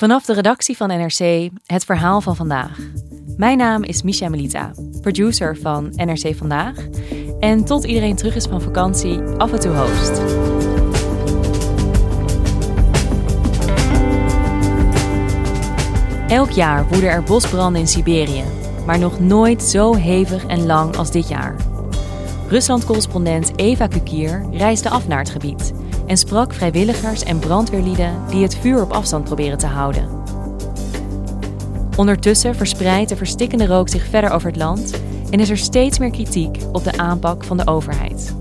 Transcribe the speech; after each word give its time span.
Vanaf 0.00 0.24
de 0.24 0.32
redactie 0.32 0.76
van 0.76 0.88
NRC 0.88 1.50
het 1.66 1.84
verhaal 1.84 2.20
van 2.20 2.36
vandaag. 2.36 2.78
Mijn 3.36 3.58
naam 3.58 3.82
is 3.82 4.02
Misha 4.02 4.28
Melita, 4.28 4.70
producer 5.00 5.56
van 5.56 5.92
NRC 5.94 6.36
Vandaag. 6.36 6.74
En 7.40 7.64
tot 7.64 7.84
iedereen 7.84 8.16
terug 8.16 8.34
is 8.34 8.44
van 8.44 8.60
vakantie, 8.62 9.20
af 9.20 9.52
en 9.52 9.60
toe 9.60 9.76
host. 9.76 10.22
Elk 16.28 16.50
jaar 16.50 16.88
woeden 16.88 17.10
er 17.10 17.22
bosbranden 17.22 17.80
in 17.80 17.88
Siberië, 17.88 18.44
maar 18.86 18.98
nog 18.98 19.20
nooit 19.20 19.62
zo 19.62 19.94
hevig 19.94 20.46
en 20.46 20.66
lang 20.66 20.96
als 20.96 21.10
dit 21.10 21.28
jaar. 21.28 21.56
Rusland-correspondent 22.48 23.52
Eva 23.56 23.86
Kukier 23.86 24.46
reisde 24.52 24.88
af 24.88 25.08
naar 25.08 25.18
het 25.18 25.30
gebied 25.30 25.72
en 26.10 26.16
sprak 26.16 26.54
vrijwilligers 26.54 27.22
en 27.22 27.38
brandweerlieden 27.38 28.22
die 28.28 28.42
het 28.42 28.56
vuur 28.56 28.82
op 28.82 28.90
afstand 28.90 29.24
proberen 29.24 29.58
te 29.58 29.66
houden. 29.66 30.08
Ondertussen 31.96 32.54
verspreidt 32.54 33.08
de 33.08 33.16
verstikkende 33.16 33.66
rook 33.66 33.88
zich 33.88 34.04
verder 34.04 34.30
over 34.30 34.48
het 34.48 34.56
land 34.56 35.02
en 35.30 35.40
is 35.40 35.50
er 35.50 35.58
steeds 35.58 35.98
meer 35.98 36.10
kritiek 36.10 36.58
op 36.72 36.84
de 36.84 36.98
aanpak 36.98 37.44
van 37.44 37.56
de 37.56 37.66
overheid. 37.66 38.34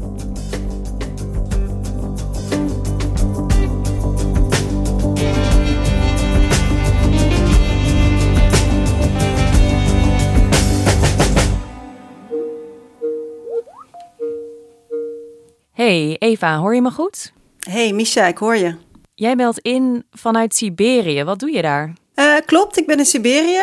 Hey 15.72 16.16
Eva, 16.20 16.58
hoor 16.58 16.76
je 16.76 16.82
me 16.82 16.92
goed? 16.92 17.38
Hey 17.70 17.94
Misha, 17.94 18.28
ik 18.28 18.38
hoor 18.38 18.56
je. 18.56 18.76
Jij 19.16 19.36
meldt 19.36 19.60
in 19.60 20.04
vanuit 20.12 20.56
Siberië. 20.56 21.24
Wat 21.24 21.40
doe 21.40 21.52
je 21.52 21.62
daar? 21.62 21.94
Uh, 22.16 22.36
klopt, 22.46 22.78
ik 22.78 22.86
ben 22.86 22.98
in 22.98 23.06
Siberië 23.06 23.62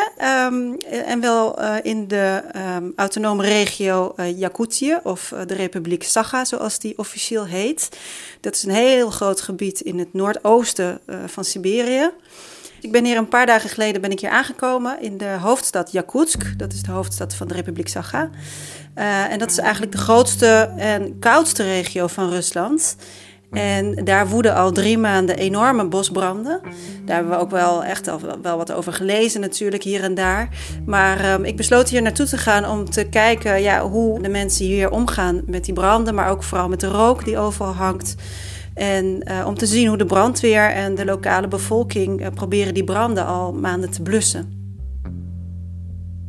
um, 0.48 0.76
en 1.04 1.20
wel 1.20 1.62
uh, 1.62 1.74
in 1.82 2.08
de 2.08 2.42
um, 2.76 2.92
autonome 2.96 3.42
regio 3.42 4.12
uh, 4.16 4.38
Yakutië 4.38 4.98
of 5.02 5.32
de 5.46 5.54
Republiek 5.54 6.02
Sakha, 6.02 6.44
zoals 6.44 6.78
die 6.78 6.98
officieel 6.98 7.46
heet. 7.46 7.98
Dat 8.40 8.54
is 8.54 8.62
een 8.62 8.70
heel 8.70 9.10
groot 9.10 9.40
gebied 9.40 9.80
in 9.80 9.98
het 9.98 10.12
noordoosten 10.12 11.00
van 11.26 11.44
Siberië. 11.44 12.10
Ik 12.80 12.92
ben 12.92 13.04
hier 13.04 13.16
een 13.16 13.28
paar 13.28 13.46
dagen 13.46 13.70
geleden 13.70 14.00
ben 14.00 14.10
ik 14.10 14.20
hier 14.20 14.30
aangekomen 14.30 15.00
in 15.00 15.18
de 15.18 15.36
hoofdstad 15.40 15.92
Yakutsk. 15.92 16.58
Dat 16.58 16.72
is 16.72 16.82
de 16.82 16.90
hoofdstad 16.90 17.34
van 17.34 17.48
de 17.48 17.54
Republiek 17.54 17.88
Sakha. 17.88 18.30
en 19.28 19.38
dat 19.38 19.50
is 19.50 19.58
eigenlijk 19.58 19.92
de 19.92 19.98
grootste 19.98 20.72
en 20.76 21.18
koudste 21.18 21.62
regio 21.62 22.06
van 22.06 22.30
Rusland. 22.30 22.96
En 23.50 24.04
daar 24.04 24.28
woeden 24.28 24.54
al 24.54 24.72
drie 24.72 24.98
maanden 24.98 25.36
enorme 25.36 25.88
bosbranden. 25.88 26.60
Daar 27.04 27.16
hebben 27.16 27.32
we 27.32 27.38
ook 27.38 27.50
wel 27.50 27.84
echt 27.84 28.08
al 28.08 28.20
wel 28.42 28.56
wat 28.56 28.72
over 28.72 28.92
gelezen, 28.92 29.40
natuurlijk, 29.40 29.82
hier 29.82 30.02
en 30.02 30.14
daar. 30.14 30.48
Maar 30.86 31.32
um, 31.32 31.44
ik 31.44 31.56
besloot 31.56 31.88
hier 31.88 32.02
naartoe 32.02 32.26
te 32.26 32.38
gaan 32.38 32.68
om 32.68 32.90
te 32.90 33.04
kijken 33.04 33.62
ja, 33.62 33.88
hoe 33.88 34.22
de 34.22 34.28
mensen 34.28 34.66
hier 34.66 34.90
omgaan 34.90 35.42
met 35.46 35.64
die 35.64 35.74
branden, 35.74 36.14
maar 36.14 36.30
ook 36.30 36.42
vooral 36.42 36.68
met 36.68 36.80
de 36.80 36.88
rook 36.88 37.24
die 37.24 37.38
overal 37.38 37.72
hangt. 37.72 38.14
En 38.74 39.22
uh, 39.30 39.46
om 39.46 39.54
te 39.54 39.66
zien 39.66 39.88
hoe 39.88 39.98
de 39.98 40.06
brandweer 40.06 40.70
en 40.70 40.94
de 40.94 41.04
lokale 41.04 41.48
bevolking 41.48 42.20
uh, 42.20 42.26
proberen 42.34 42.74
die 42.74 42.84
branden 42.84 43.26
al 43.26 43.52
maanden 43.52 43.90
te 43.90 44.02
blussen. 44.02 44.55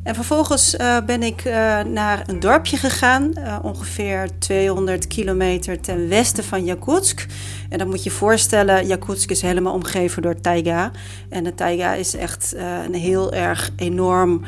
En 0.07 0.15
vervolgens 0.15 0.75
uh, 0.75 0.97
ben 1.05 1.23
ik 1.23 1.45
uh, 1.45 1.53
naar 1.83 2.23
een 2.27 2.39
dorpje 2.39 2.77
gegaan, 2.77 3.31
uh, 3.37 3.57
ongeveer 3.61 4.29
200 4.39 5.07
kilometer 5.07 5.79
ten 5.79 6.07
westen 6.07 6.43
van 6.43 6.65
Yakutsk. 6.65 7.25
En 7.69 7.77
dan 7.77 7.87
moet 7.87 8.03
je 8.03 8.11
voorstellen, 8.11 8.87
Yakutsk 8.87 9.29
is 9.31 9.41
helemaal 9.41 9.73
omgeven 9.73 10.21
door 10.21 10.41
taiga. 10.41 10.91
En 11.29 11.43
de 11.43 11.53
taiga 11.53 11.93
is 11.93 12.15
echt 12.15 12.55
een 12.85 12.93
heel 12.93 13.33
erg 13.33 13.69
enorm 13.75 14.41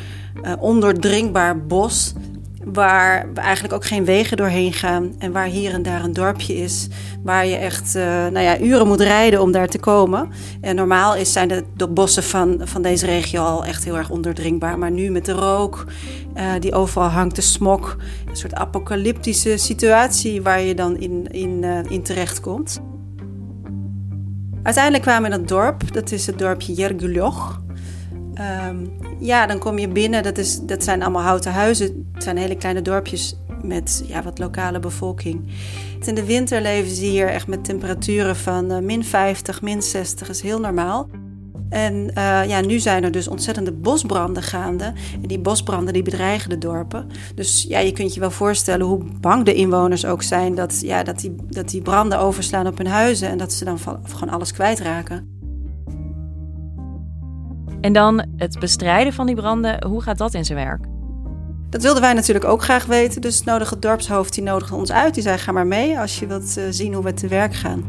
onderdringbaar 0.59 1.65
bos 1.65 2.13
waar 2.63 3.33
eigenlijk 3.33 3.73
ook 3.73 3.85
geen 3.85 4.05
wegen 4.05 4.37
doorheen 4.37 4.73
gaan 4.73 5.15
en 5.19 5.31
waar 5.31 5.45
hier 5.45 5.73
en 5.73 5.81
daar 5.81 6.03
een 6.03 6.13
dorpje 6.13 6.55
is 6.55 6.87
waar 7.23 7.45
je 7.45 7.55
echt 7.55 7.95
uh, 7.95 8.03
nou 8.03 8.39
ja, 8.39 8.59
uren 8.59 8.87
moet 8.87 9.01
rijden 9.01 9.41
om 9.41 9.51
daar 9.51 9.67
te 9.67 9.79
komen. 9.79 10.29
En 10.61 10.75
normaal 10.75 11.15
is, 11.15 11.33
zijn 11.33 11.47
de, 11.75 11.87
bossen 11.87 12.23
van, 12.23 12.61
van 12.63 12.81
deze 12.81 13.05
regio 13.05 13.41
al 13.41 13.65
echt 13.65 13.83
heel 13.83 13.97
erg 13.97 14.09
onderdringbaar, 14.09 14.77
maar 14.77 14.91
nu 14.91 15.09
met 15.09 15.25
de 15.25 15.31
rook 15.31 15.85
uh, 16.35 16.51
die 16.59 16.73
overal 16.73 17.07
hangt, 17.07 17.35
de 17.35 17.41
smok, 17.41 17.95
een 18.29 18.35
soort 18.35 18.53
apocalyptische 18.53 19.57
situatie 19.57 20.41
waar 20.41 20.61
je 20.61 20.75
dan 20.75 20.97
in, 20.97 21.27
in, 21.31 21.63
uh, 21.63 21.79
in 21.87 22.03
terecht 22.03 22.39
komt. 22.39 22.81
Uiteindelijk 24.63 25.03
kwamen 25.03 25.29
we 25.29 25.35
in 25.35 25.41
dat 25.41 25.49
dorp, 25.49 25.93
dat 25.93 26.11
is 26.11 26.25
het 26.25 26.39
dorpje 26.39 26.73
Yergulyoch. 26.73 27.61
Um, 28.39 28.91
ja, 29.19 29.45
dan 29.45 29.59
kom 29.59 29.79
je 29.79 29.87
binnen. 29.87 30.23
Dat, 30.23 30.37
is, 30.37 30.59
dat 30.61 30.83
zijn 30.83 31.01
allemaal 31.01 31.21
houten 31.21 31.51
huizen. 31.51 32.09
Het 32.13 32.23
zijn 32.23 32.37
hele 32.37 32.55
kleine 32.55 32.81
dorpjes 32.81 33.37
met 33.63 34.03
ja, 34.07 34.23
wat 34.23 34.39
lokale 34.39 34.79
bevolking. 34.79 35.51
In 36.05 36.15
de 36.15 36.25
winter 36.25 36.61
leven 36.61 36.91
ze 36.91 37.05
hier 37.05 37.27
echt 37.27 37.47
met 37.47 37.63
temperaturen 37.63 38.35
van 38.35 38.71
uh, 38.71 38.77
min 38.79 39.03
50, 39.03 39.61
min 39.61 39.81
60. 39.81 40.27
Dat 40.27 40.35
is 40.35 40.41
heel 40.41 40.59
normaal. 40.59 41.09
En 41.69 41.93
uh, 41.93 42.47
ja, 42.47 42.61
nu 42.61 42.79
zijn 42.79 43.03
er 43.03 43.11
dus 43.11 43.27
ontzettende 43.27 43.71
bosbranden 43.71 44.43
gaande. 44.43 44.93
En 45.21 45.27
die 45.27 45.39
bosbranden 45.39 45.93
die 45.93 46.03
bedreigen 46.03 46.49
de 46.49 46.57
dorpen. 46.57 47.07
Dus 47.35 47.65
ja, 47.67 47.79
je 47.79 47.91
kunt 47.91 48.13
je 48.13 48.19
wel 48.19 48.31
voorstellen 48.31 48.85
hoe 48.85 49.03
bang 49.19 49.45
de 49.45 49.53
inwoners 49.53 50.05
ook 50.05 50.21
zijn... 50.21 50.55
dat, 50.55 50.81
ja, 50.81 51.03
dat, 51.03 51.19
die, 51.19 51.35
dat 51.49 51.69
die 51.69 51.81
branden 51.81 52.19
overslaan 52.19 52.67
op 52.67 52.77
hun 52.77 52.87
huizen... 52.87 53.29
en 53.29 53.37
dat 53.37 53.53
ze 53.53 53.65
dan 53.65 53.79
gewoon 53.79 54.29
alles 54.29 54.53
kwijtraken. 54.53 55.38
En 57.81 57.93
dan 57.93 58.25
het 58.37 58.59
bestrijden 58.59 59.13
van 59.13 59.25
die 59.25 59.35
branden, 59.35 59.85
hoe 59.85 60.01
gaat 60.01 60.17
dat 60.17 60.33
in 60.33 60.45
zijn 60.45 60.57
werk? 60.57 60.85
Dat 61.69 61.81
wilden 61.81 62.01
wij 62.01 62.13
natuurlijk 62.13 62.45
ook 62.45 62.63
graag 62.63 62.85
weten. 62.85 63.21
Dus 63.21 63.41
het 63.45 63.81
dorpshoofd 63.81 64.33
die 64.33 64.43
nodigde 64.43 64.75
ons 64.75 64.91
uit. 64.91 65.13
Die 65.13 65.23
zei: 65.23 65.37
Ga 65.37 65.51
maar 65.51 65.67
mee 65.67 65.99
als 65.99 66.19
je 66.19 66.27
wilt 66.27 66.57
uh, 66.57 66.63
zien 66.69 66.93
hoe 66.93 67.03
we 67.03 67.13
te 67.13 67.27
werk 67.27 67.53
gaan. 67.53 67.83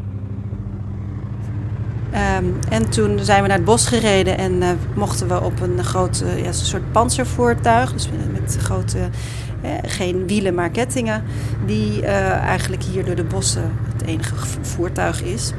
Um, 2.38 2.58
en 2.68 2.90
toen 2.90 3.18
zijn 3.18 3.42
we 3.42 3.48
naar 3.48 3.56
het 3.56 3.66
bos 3.66 3.86
gereden 3.86 4.38
en 4.38 4.52
uh, 4.52 4.68
mochten 4.94 5.28
we 5.28 5.42
op 5.42 5.60
een 5.60 5.84
groot 5.84 6.22
uh, 6.24 6.44
ja, 6.44 6.52
soort 6.52 6.92
panzervoertuig, 6.92 7.92
dus 7.92 8.08
met 8.32 8.56
grote, 8.60 8.98
geen 9.82 10.26
wielen 10.26 10.54
maar 10.54 10.70
kettingen, 10.70 11.24
die 11.66 12.02
eigenlijk 12.04 12.82
hier 12.82 13.04
door 13.04 13.14
de 13.14 13.24
bossen 13.24 13.72
het 13.92 14.06
enige 14.06 14.34
voertuig 14.60 15.22
is 15.22 15.52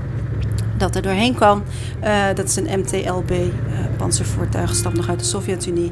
dat 0.82 0.96
er 0.96 1.02
doorheen 1.02 1.36
kan. 1.36 1.64
Uh, 2.04 2.26
dat 2.36 2.48
is 2.48 2.56
een 2.56 2.80
MTLB, 2.80 3.32
uh, 3.32 3.48
panzervoertuig, 3.98 4.76
stamt 4.76 4.96
nog 4.96 5.10
uit 5.10 5.20
de 5.20 5.26
Sovjet-Unie. 5.26 5.92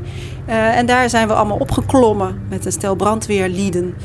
Uh, 0.49 0.77
en 0.77 0.85
daar 0.85 1.09
zijn 1.09 1.27
we 1.27 1.33
allemaal 1.33 1.57
opgeklommen 1.57 2.41
met 2.49 2.65
een 2.65 2.71
stel 2.71 2.95
brandweerlieden 2.95 3.95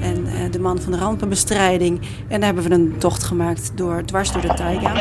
en 0.00 0.50
de 0.50 0.58
man 0.60 0.80
van 0.80 0.92
de 0.92 0.98
rampenbestrijding. 0.98 2.00
En 2.28 2.40
daar 2.40 2.54
hebben 2.54 2.68
we 2.68 2.74
een 2.74 2.94
tocht 2.98 3.22
gemaakt 3.22 3.72
door, 3.74 4.04
dwars 4.04 4.32
door 4.32 4.42
de 4.42 4.54
taiga. 4.54 4.92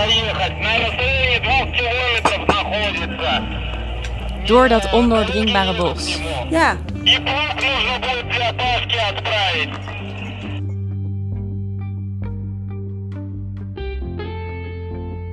Door 4.45 4.67
dat 4.67 4.91
ondoordringbare 4.91 5.75
bos. 5.75 6.19
Ja. 6.49 6.77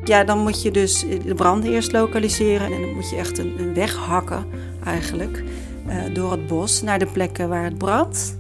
Ja, 0.09 0.25
dan 0.25 0.39
moet 0.39 0.63
je 0.63 0.71
dus 0.71 1.05
de 1.25 1.35
branden 1.35 1.73
eerst 1.73 1.93
lokaliseren 1.93 2.73
en 2.73 2.81
dan 2.81 2.95
moet 2.95 3.11
je 3.11 3.17
echt 3.17 3.39
een, 3.39 3.59
een 3.59 3.75
weg 3.75 3.95
hakken 3.95 4.47
eigenlijk 4.85 5.45
uh, 5.89 6.15
door 6.15 6.31
het 6.31 6.47
bos 6.47 6.83
naar 6.83 6.99
de 6.99 7.07
plekken 7.07 7.49
waar 7.49 7.65
het 7.65 7.79
brandt. 7.79 8.39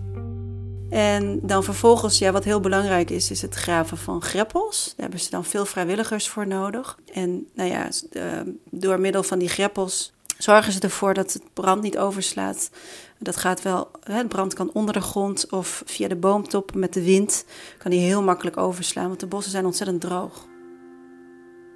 En 0.90 1.40
dan 1.42 1.64
vervolgens, 1.64 2.18
ja, 2.18 2.32
wat 2.32 2.44
heel 2.44 2.60
belangrijk 2.60 3.10
is, 3.10 3.30
is 3.30 3.42
het 3.42 3.54
graven 3.54 3.96
van 3.96 4.22
greppels. 4.22 4.84
Daar 4.84 5.00
hebben 5.00 5.20
ze 5.20 5.30
dan 5.30 5.44
veel 5.44 5.64
vrijwilligers 5.64 6.28
voor 6.28 6.46
nodig. 6.46 6.98
En 7.12 7.46
nou 7.54 7.70
ja, 7.70 7.88
uh, 8.12 8.22
door 8.70 9.00
middel 9.00 9.22
van 9.22 9.38
die 9.38 9.48
greppels 9.48 10.12
zorgen 10.38 10.72
ze 10.72 10.80
ervoor 10.80 11.14
dat 11.14 11.32
het 11.32 11.42
brand 11.52 11.82
niet 11.82 11.98
overslaat. 11.98 12.70
Dat 13.18 13.36
gaat 13.36 13.62
wel, 13.62 13.90
het 14.02 14.28
brand 14.28 14.54
kan 14.54 14.70
onder 14.72 14.94
de 14.94 15.00
grond 15.00 15.50
of 15.50 15.82
via 15.86 16.08
de 16.08 16.16
boomtop 16.16 16.74
met 16.74 16.92
de 16.92 17.02
wind 17.02 17.44
kan 17.78 17.90
die 17.90 18.00
heel 18.00 18.22
makkelijk 18.22 18.56
overslaan, 18.56 19.08
want 19.08 19.20
de 19.20 19.26
bossen 19.26 19.52
zijn 19.52 19.66
ontzettend 19.66 20.00
droog. 20.00 20.46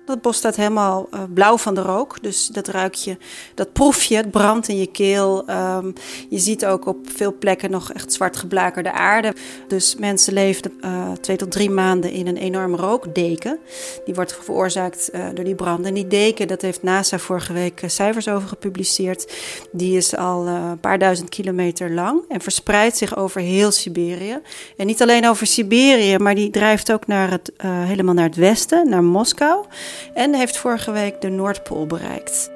Dat 0.05 0.23
bos 0.23 0.37
staat 0.37 0.57
helemaal 0.57 1.09
uh, 1.15 1.21
blauw 1.35 1.57
van 1.57 1.75
de 1.75 1.81
rook. 1.81 2.23
Dus 2.23 2.47
dat 2.47 2.69
ruik 2.69 2.95
je, 2.95 3.17
dat 3.55 3.73
proef 3.73 4.03
je, 4.03 4.17
het 4.17 4.31
brandt 4.31 4.69
in 4.69 4.77
je 4.79 4.87
keel. 4.87 5.51
Um, 5.51 5.93
je 6.29 6.39
ziet 6.39 6.67
ook 6.67 6.87
op 6.87 6.97
veel 7.15 7.35
plekken 7.39 7.71
nog 7.71 7.93
echt 7.93 8.13
zwart 8.13 8.37
geblakerde 8.37 8.93
aarde. 8.93 9.35
Dus 9.69 9.97
mensen 9.97 10.33
leefden 10.33 10.73
uh, 10.85 11.13
twee 11.13 11.37
tot 11.37 11.51
drie 11.51 11.71
maanden 11.71 12.11
in 12.11 12.27
een 12.27 12.37
enorme 12.37 12.77
rookdeken. 12.77 13.59
Die 14.05 14.15
wordt 14.15 14.39
veroorzaakt 14.43 15.11
uh, 15.13 15.25
door 15.35 15.45
die 15.45 15.55
branden. 15.55 15.87
En 15.87 15.95
die 15.95 16.07
deken, 16.07 16.49
dat 16.49 16.63
heeft 16.63 16.83
NASA 16.83 17.19
vorige 17.19 17.53
week 17.53 17.83
cijfers 17.87 18.29
over 18.29 18.49
gepubliceerd. 18.49 19.33
Die 19.73 19.97
is 19.97 20.17
al 20.17 20.47
een 20.47 20.81
paar 20.81 20.99
duizend 20.99 21.29
kilometer 21.29 21.91
lang 21.91 22.21
en 22.29 22.41
verspreidt 22.41 22.97
zich 22.97 23.17
over 23.17 23.41
heel 23.41 23.71
Siberië. 23.71 24.41
En 24.77 24.87
niet 24.87 25.03
alleen 25.03 25.29
over 25.29 25.47
Siberië, 25.47 26.19
maar 26.19 26.35
die 26.35 26.51
drijft 26.51 26.93
ook 26.93 27.07
naar 27.07 27.31
het, 27.31 27.53
helemaal 27.63 28.15
naar 28.15 28.25
het 28.25 28.37
westen, 28.37 28.89
naar 28.89 29.05
Moskou. 29.05 29.65
En 30.15 30.35
heeft 30.35 30.57
vorige 30.57 30.91
week 30.91 31.21
de 31.21 31.29
Noordpool 31.29 31.87
bereikt. 31.87 32.51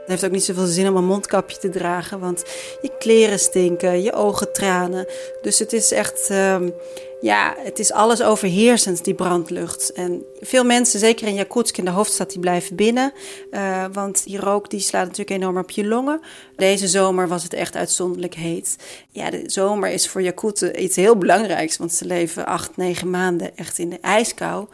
Het 0.00 0.10
heeft 0.10 0.24
ook 0.24 0.30
niet 0.30 0.44
zoveel 0.44 0.66
zin 0.66 0.88
om 0.88 0.96
een 0.96 1.04
mondkapje 1.04 1.58
te 1.58 1.68
dragen, 1.68 2.20
want 2.20 2.44
je 2.80 2.90
kleren 2.98 3.38
stinken, 3.38 4.02
je 4.02 4.12
ogen 4.12 4.52
tranen. 4.52 5.06
Dus 5.42 5.58
het 5.58 5.72
is 5.72 5.92
echt, 5.92 6.28
uh, 6.30 6.56
ja, 7.22 7.54
het 7.58 7.78
is 7.78 7.92
alles 7.92 8.22
overheersend, 8.22 9.04
die 9.04 9.14
brandlucht. 9.14 9.92
En 9.92 10.24
veel 10.40 10.64
mensen, 10.64 11.00
zeker 11.00 11.26
in 11.26 11.34
Jakutsk, 11.34 11.76
in 11.76 11.84
de 11.84 11.90
hoofdstad, 11.90 12.30
die 12.30 12.40
blijven 12.40 12.76
binnen. 12.76 13.12
Uh, 13.50 13.84
want 13.92 14.24
die 14.24 14.40
rook 14.40 14.70
die 14.70 14.80
slaat 14.80 15.04
natuurlijk 15.04 15.30
enorm 15.30 15.58
op 15.58 15.70
je 15.70 15.86
longen. 15.86 16.20
Deze 16.56 16.88
zomer 16.88 17.28
was 17.28 17.42
het 17.42 17.52
echt 17.52 17.76
uitzonderlijk 17.76 18.34
heet. 18.34 18.76
Ja, 19.10 19.30
de 19.30 19.42
zomer 19.46 19.90
is 19.90 20.08
voor 20.08 20.22
Jakuten 20.22 20.82
iets 20.82 20.96
heel 20.96 21.16
belangrijks, 21.16 21.76
want 21.76 21.92
ze 21.92 22.04
leven 22.04 22.46
acht, 22.46 22.76
negen 22.76 23.10
maanden 23.10 23.56
echt 23.56 23.78
in 23.78 23.90
de 23.90 24.00
ijskou. 24.00 24.66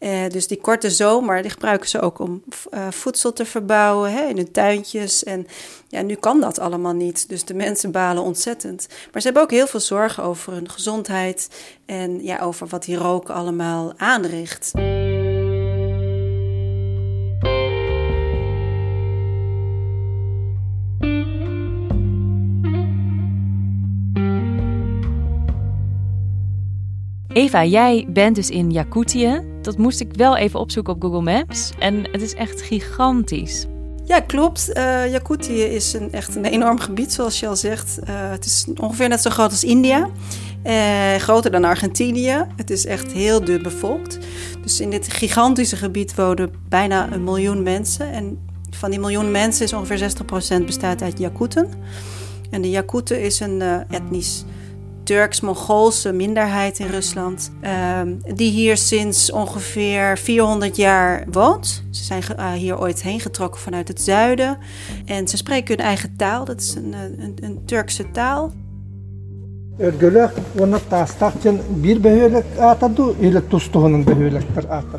Uh, 0.00 0.28
dus 0.28 0.46
die 0.46 0.60
korte 0.60 0.90
zomer, 0.90 1.42
die 1.42 1.50
gebruiken 1.50 1.88
ze 1.88 2.00
ook 2.00 2.18
om 2.18 2.42
uh, 2.74 2.86
voedsel 2.90 3.32
te 3.32 3.44
verbouwen 3.44 4.12
hè, 4.12 4.28
in 4.28 4.36
hun 4.36 4.52
tuintjes. 4.52 5.24
En 5.24 5.46
ja, 5.88 6.02
nu 6.02 6.14
kan 6.14 6.40
dat 6.40 6.58
allemaal 6.58 6.92
niet, 6.92 7.28
dus 7.28 7.44
de 7.44 7.54
mensen 7.54 7.90
balen 7.90 8.22
ontzettend. 8.22 8.86
Maar 9.12 9.20
ze 9.20 9.26
hebben 9.26 9.42
ook 9.42 9.50
heel 9.50 9.66
veel 9.66 9.80
zorgen 9.80 10.22
over 10.22 10.52
hun 10.52 10.70
gezondheid 10.70 11.48
en 11.94 12.24
ja, 12.24 12.38
over 12.38 12.66
wat 12.66 12.84
die 12.84 12.96
rook 12.96 13.30
allemaal 13.30 13.92
aanricht. 13.96 14.72
Eva, 27.32 27.64
jij 27.64 28.06
bent 28.08 28.34
dus 28.34 28.50
in 28.50 28.70
Jakutië. 28.70 29.42
Dat 29.62 29.78
moest 29.78 30.00
ik 30.00 30.08
wel 30.12 30.36
even 30.36 30.60
opzoeken 30.60 30.94
op 30.94 31.02
Google 31.02 31.20
Maps. 31.20 31.72
En 31.78 32.10
het 32.12 32.22
is 32.22 32.34
echt 32.34 32.62
gigantisch. 32.62 33.66
Ja, 34.04 34.20
klopt. 34.20 34.70
Uh, 34.74 35.10
Jakutië 35.10 35.62
is 35.62 35.92
een, 35.92 36.12
echt 36.12 36.34
een 36.34 36.44
enorm 36.44 36.78
gebied, 36.78 37.12
zoals 37.12 37.40
je 37.40 37.48
al 37.48 37.56
zegt. 37.56 37.98
Uh, 38.08 38.30
het 38.30 38.44
is 38.44 38.66
ongeveer 38.80 39.08
net 39.08 39.22
zo 39.22 39.30
groot 39.30 39.50
als 39.50 39.64
India. 39.64 40.08
Uh, 40.64 41.14
groter 41.14 41.50
dan 41.50 41.64
Argentinië. 41.64 42.46
Het 42.56 42.70
is 42.70 42.86
echt 42.86 43.12
heel 43.12 43.44
dun 43.44 43.62
bevolkt. 43.62 44.18
Dus 44.62 44.80
in 44.80 44.90
dit 44.90 45.12
gigantische 45.12 45.76
gebied 45.76 46.14
wonen 46.14 46.52
bijna 46.68 47.12
een 47.12 47.24
miljoen 47.24 47.62
mensen. 47.62 48.12
En 48.12 48.38
van 48.70 48.90
die 48.90 49.00
miljoen 49.00 49.30
mensen 49.30 49.64
is 49.64 49.72
ongeveer 49.72 50.10
60% 50.60 50.64
bestaat 50.64 51.02
uit 51.02 51.18
Jakuten. 51.18 51.68
En 52.50 52.62
de 52.62 52.70
Jakuten 52.70 53.20
is 53.20 53.40
een 53.40 53.62
etnisch 53.90 54.44
Turks-Mongoolse 55.04 56.12
minderheid 56.12 56.78
in 56.78 56.86
Rusland, 56.86 57.50
ehm, 57.60 58.14
die 58.34 58.50
hier 58.50 58.76
sinds 58.76 59.32
ongeveer 59.32 60.18
400 60.18 60.76
jaar 60.76 61.24
woont. 61.30 61.84
Ze 61.90 62.04
zijn 62.04 62.22
uh, 62.38 62.52
hier 62.52 62.78
ooit 62.78 63.02
heen 63.02 63.20
getrokken 63.20 63.60
vanuit 63.60 63.88
het 63.88 64.00
zuiden 64.00 64.58
en 65.04 65.28
ze 65.28 65.36
spreken 65.36 65.76
hun 65.76 65.86
eigen 65.86 66.16
taal, 66.16 66.44
dat 66.44 66.60
is 66.60 66.74
een, 66.74 66.92
een, 66.92 67.36
een 67.40 67.62
Turkse 67.64 68.10
taal. 68.10 68.52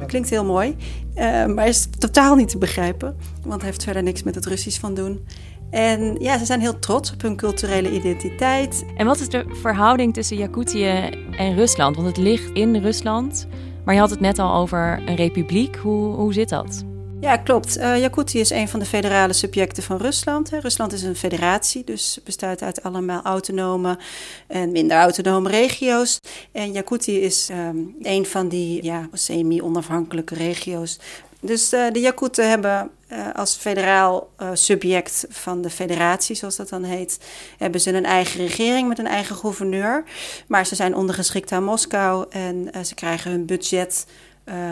Klinkt 0.08 0.30
heel 0.30 0.46
mooi, 0.46 0.76
uh, 1.16 1.46
maar 1.46 1.68
is 1.68 1.88
totaal 1.98 2.36
niet 2.36 2.50
te 2.50 2.58
begrijpen, 2.58 3.16
want 3.44 3.62
hij 3.62 3.70
heeft 3.70 3.84
verder 3.84 4.04
niks 4.04 4.24
met 4.24 4.36
het 4.36 4.46
Russisch 4.46 4.80
van 4.80 4.94
doen. 4.94 5.26
En 5.70 6.16
ja, 6.20 6.38
ze 6.38 6.46
zijn 6.46 6.60
heel 6.60 6.80
trots 6.80 7.14
op 7.14 7.22
hun 7.22 7.36
culturele 7.36 7.92
identiteit. 7.92 8.86
En 8.98 9.06
wat 9.06 9.20
is 9.20 9.30
de 9.30 9.46
verhouding 9.62 10.14
tussen 10.14 10.38
Jakutië 10.38 11.10
en 11.38 11.56
Rusland? 11.56 11.96
Want 11.96 12.08
het 12.08 12.18
ligt 12.18 12.52
in 12.54 12.76
Rusland, 12.76 13.48
maar 13.86 13.94
je 13.94 14.00
had 14.00 14.10
het 14.10 14.20
net 14.20 14.40
al 14.40 14.56
over 14.56 15.02
een 15.06 15.16
republiek. 15.16 15.76
Hoe, 15.76 16.16
hoe 16.16 16.34
zit 16.34 16.50
dat? 16.50 16.86
Ja, 17.20 17.38
klopt. 17.38 17.78
Uh, 17.78 18.34
is 18.34 18.50
een 18.50 18.68
van 18.68 18.80
de 18.80 18.86
federale 18.86 19.34
subjecten 19.34 19.84
van 19.84 19.98
Rusland. 19.98 20.50
Hè. 20.50 20.60
Rusland 20.60 20.94
is 20.94 21.04
een 21.04 21.16
federatie, 21.16 21.84
dus 21.84 22.20
bestaat 22.24 22.62
uit 22.62 22.84
allemaal 22.84 23.22
autonome 23.22 24.00
en 24.48 24.72
minder 24.72 24.98
autonome 24.98 25.50
regio's. 25.50 26.20
En 26.52 26.72
Jakutië 26.72 27.20
is 27.20 27.50
um, 27.52 27.96
een 28.02 28.26
van 28.26 28.48
die 28.48 28.84
ja, 28.84 29.10
semi-onafhankelijke 29.12 30.36
regio's 30.36 31.00
dus 31.40 31.74
uh, 31.74 31.92
de 31.92 32.00
Jakuten 32.00 32.50
hebben 32.50 32.92
uh, 33.12 33.34
als 33.34 33.56
federaal 33.56 34.30
subject 34.54 35.26
van 35.30 35.62
de 35.62 35.70
federatie, 35.70 36.36
zoals 36.36 36.56
dat 36.56 36.70
dan 36.70 36.84
heet, 36.84 37.20
hebben 37.58 37.82
ze 37.82 37.94
een 37.94 38.06
eigen 38.06 38.40
regering 38.40 38.88
met 38.88 39.00
een 39.00 39.08
eigen 39.08 39.36
gouverneur. 39.36 40.04
Maar 40.48 40.66
ze 40.66 40.76
zijn 40.76 40.96
ondergeschikt 40.96 41.52
aan 41.52 41.64
Moskou 41.64 42.26
en 42.30 42.86
ze 42.86 42.96
krijgen 42.96 43.32
hun 43.32 43.46
budget 43.46 44.06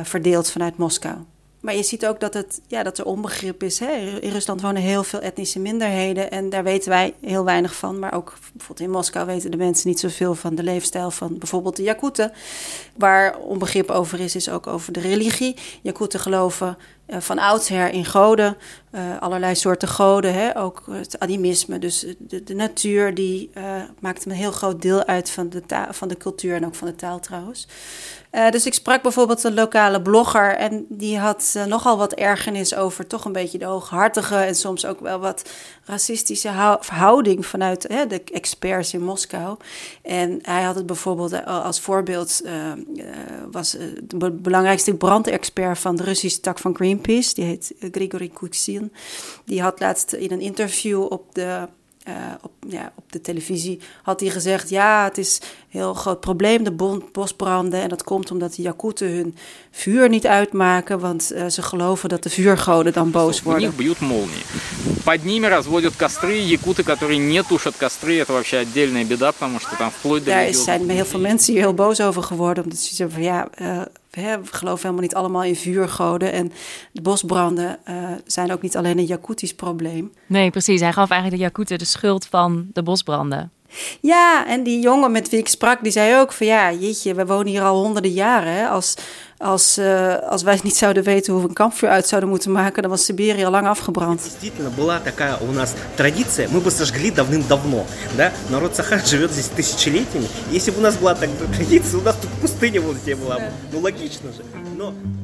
verdeeld 0.04 0.52
vanuit 0.52 0.78
Moskou. 0.78 1.16
Maar 1.64 1.76
je 1.76 1.84
ziet 1.84 2.06
ook 2.06 2.20
dat, 2.20 2.34
het, 2.34 2.62
ja, 2.68 2.84
dat 2.84 2.98
er 2.98 3.06
onbegrip 3.06 3.64
is. 3.64 3.80
Hè? 3.80 4.20
In 4.20 4.32
Rusland 4.32 4.62
wonen 4.62 4.82
heel 4.82 5.04
veel 5.04 5.20
etnische 5.20 5.60
minderheden 5.60 6.32
en 6.32 6.50
daar 6.50 6.64
weten 6.64 6.90
wij 6.90 7.14
heel 7.22 7.44
weinig 7.44 7.76
van. 7.76 8.00
Maar 8.00 8.14
ook 8.14 8.34
bijvoorbeeld 8.54 8.88
in 8.88 8.90
Moskou 8.90 9.26
weten 9.26 9.52
de 9.52 9.58
mensen 9.58 9.88
niet 9.88 10.00
zoveel 10.00 10.36
van 10.36 10.56
de 10.56 10.64
leefstijl 10.64 11.12
van 11.12 11.38
bijvoorbeeld 11.38 11.76
de 11.76 11.84
Jakuten. 11.84 12.32
Waar 12.98 13.38
onbegrip 13.38 13.90
over 13.90 14.20
is, 14.20 14.36
is 14.36 14.50
ook 14.50 14.68
over 14.68 14.94
de 14.94 15.00
religie. 15.00 15.56
Jakuten 15.82 16.20
geloven 16.20 16.78
van 17.20 17.40
oudsher 17.40 17.90
in 17.90 18.06
goden, 18.06 18.58
uh, 18.96 19.02
allerlei 19.20 19.56
soorten 19.56 19.88
goden, 19.88 20.34
hè? 20.34 20.58
ook 20.58 20.84
het 20.92 21.20
animisme. 21.20 21.80
Dus 21.80 22.06
de, 22.20 22.56
natuur 22.56 23.14
die 23.14 23.50
uh, 23.58 23.64
maakt 24.00 24.26
een 24.26 24.32
heel 24.32 24.52
groot 24.52 24.82
deel 24.82 25.06
uit 25.06 25.30
van 25.30 25.50
de, 25.50 25.62
van 25.90 26.08
de 26.08 26.18
cultuur 26.18 26.56
en 26.56 26.66
ook 26.66 26.76
van 26.76 26.88
de 26.88 26.96
taal 26.96 27.20
trouwens. 27.20 27.68
Dus 28.50 28.66
ik 28.66 28.74
sprak 28.74 29.02
bijvoorbeeld 29.02 29.44
een 29.44 29.54
lokale 29.54 30.02
blogger 30.02 30.56
en 30.56 30.86
die 30.90 31.20
had 31.20 31.60
nogal 31.68 31.98
wat 31.98 32.14
ergernis 32.14 32.76
over 32.76 33.08
toch 33.08 33.26
een 33.26 33.32
beetje 33.32 33.58
de 33.58 33.66
hooghartige 33.66 34.36
en 34.36 34.56
soms 34.56 34.86
ook 34.86 35.00
wel 35.00 35.20
wat 35.20 35.50
racistische 35.86 36.78
verhouding 36.80 37.46
vanuit 37.46 37.86
hè, 37.88 38.08
de 38.08 38.24
experts 38.24 38.94
in 38.94 39.04
Moskou. 39.04 39.58
En 40.02 40.40
hij 40.42 40.64
had 40.64 40.76
het 40.76 40.86
bijvoorbeeld 40.86 41.46
als 41.46 41.80
voorbeeld, 41.80 42.42
was 43.52 43.78
de 44.04 44.32
belangrijkste 44.32 44.94
brandexpert 44.94 45.80
van 45.80 45.96
de 45.96 46.04
Russische 46.04 46.40
tak 46.40 46.60
van 46.60 46.76
Greenpeace, 46.76 47.03
die 47.03 47.45
heet 47.45 47.75
Grigory 47.93 48.29
Kuksin. 48.29 48.93
Die 49.45 49.63
had 49.63 49.81
laatst 49.81 50.13
in 50.13 50.33
een 50.33 50.41
interview 50.41 51.03
op 51.03 51.35
de 51.35 51.69
uh, 52.09 52.15
op, 52.41 52.53
ja, 52.69 52.93
op 52.95 53.13
de 53.13 53.21
televisie 53.21 53.81
had 54.03 54.21
hij 54.21 54.31
gezegd: 54.31 54.69
ja, 54.69 55.05
het 55.05 55.19
is 55.19 55.39
een 55.43 55.49
heel 55.69 55.95
groot 55.95 56.21
probleem, 56.21 56.65
de 56.65 57.01
bosbranden. 57.13 57.83
En 57.83 57.89
dat 57.89 58.05
komt 58.05 58.31
omdat 58.31 58.55
de 58.55 58.63
Jakuten 58.63 59.11
hun 59.11 59.37
vuur 59.71 60.09
niet 60.09 60.27
uitmaken, 60.27 60.99
want 60.99 61.33
uh, 61.33 61.47
ze 61.47 61.63
geloven 61.63 62.09
dat 62.09 62.23
de 62.23 62.31
vuurgoden 62.31 62.93
dan 62.93 63.11
boos 63.11 63.43
worden. 63.43 63.69
них 63.69 63.77
бьют 63.77 64.01
молнии. 64.01 64.45
Под 65.05 65.25
ними 65.25 65.47
разводят 65.47 65.97
костры. 65.97 66.39
Якуты, 66.39 66.83
которые 66.83 67.19
не 67.19 67.43
тушат 67.43 67.77
костры, 67.77 68.19
это 68.19 68.33
вообще 68.33 68.59
отдельная 68.59 69.05
беда, 69.05 69.33
потому 69.33 69.59
что 69.59 69.77
там 69.77 69.91
вплоть 69.91 70.25
до... 70.25 70.31
Daar 70.31 70.55
zijn 70.55 70.91
heel 70.91 71.05
veel 71.05 71.21
mensen 71.21 71.55
hier 71.55 71.63
heel 71.63 71.75
boos 71.75 72.01
over 72.01 72.23
geworden, 72.23 72.65
omdat 72.65 72.79
ze 72.79 72.95
zeggen 72.95 73.11
van 73.15 73.23
ja... 73.23 73.49
Uh, 73.61 73.83
we 74.22 74.40
geloven 74.44 74.82
helemaal 74.82 75.02
niet 75.02 75.16
allemaal 75.16 75.44
in 75.44 75.56
vuurgoden. 75.56 76.32
En 76.32 76.52
de 76.92 77.02
bosbranden 77.02 77.80
uh, 77.90 78.12
zijn 78.26 78.52
ook 78.52 78.62
niet 78.62 78.78
alleen 78.78 78.98
een 78.98 79.06
Jakutisch 79.06 79.54
probleem. 79.54 80.14
Nee, 80.26 80.52
precies. 80.52 80.82
Hij 80.82 80.94
gaf 80.94 81.10
eigenlijk 81.10 81.42
de 81.42 81.48
Jakuten 81.48 81.78
de 81.78 81.86
schuld 81.86 82.26
van 82.26 82.68
de 82.74 82.84
bosbranden. 82.84 83.52
Ja, 84.01 84.47
en 84.47 84.63
die 84.63 84.81
jongen 84.81 85.13
met 85.13 85.29
wie 85.29 85.39
ik 85.39 85.49
sprak, 85.49 85.83
die 85.83 85.93
zei 85.93 86.21
ook 86.21 86.33
van 86.33 86.47
ja, 86.47 86.73
jeetje, 86.73 87.15
we 87.15 87.27
wonen 87.27 87.47
hier 87.47 87.63
al 87.63 87.83
honderden 87.83 88.13
jaren. 88.13 88.53
Hè. 88.53 88.67
Als, 88.67 88.95
als, 89.39 89.79
uh, 89.79 90.15
als 90.29 90.43
wij 90.43 90.61
niet 90.63 90.77
zouden 90.77 91.03
weten 91.03 91.33
hoe 91.33 91.43
we 91.43 91.49
een 91.49 91.55
kampvuur 91.55 91.91
uit 91.91 92.07
zouden 92.09 92.31
moeten 92.31 92.53
maken, 92.53 92.83
dan 92.83 92.91
was 92.91 93.05
Siberië 93.05 93.45
al 93.45 93.51
lang 93.51 93.67
afgebrand. 93.67 94.21
Действительно, 94.21 94.71
была 94.71 95.01
такая 95.01 95.37
у 95.49 95.53
нас 95.53 95.75
традиция, 95.97 96.49
мы 96.49 96.61
бы 96.61 96.71
сожгли 96.71 97.11
давным-давно, 97.11 97.85
да? 98.17 98.33
Народ 98.51 98.75
Сахар 98.75 99.07
живет 99.07 99.31
здесь 99.31 99.49
тысячелетиями. 99.49 100.29
Если 100.51 100.73
бы 100.73 100.79
у 100.79 100.83
нас 100.83 100.97
была 100.97 101.15
такая 101.15 101.37
традиция, 101.57 102.01
у 102.01 102.03
нас 102.03 102.17
тут 102.17 102.31
пустыня 102.41 102.81
вот 102.81 102.97
здесь 102.97 103.17
была 103.17 103.37
бы. 103.37 103.51
Ну, 103.73 103.81
логично 103.81 104.33
же. 104.33 104.43
Но 104.77 104.93
и, 104.93 104.93
и 104.93 104.93
вокруг... 104.93 105.22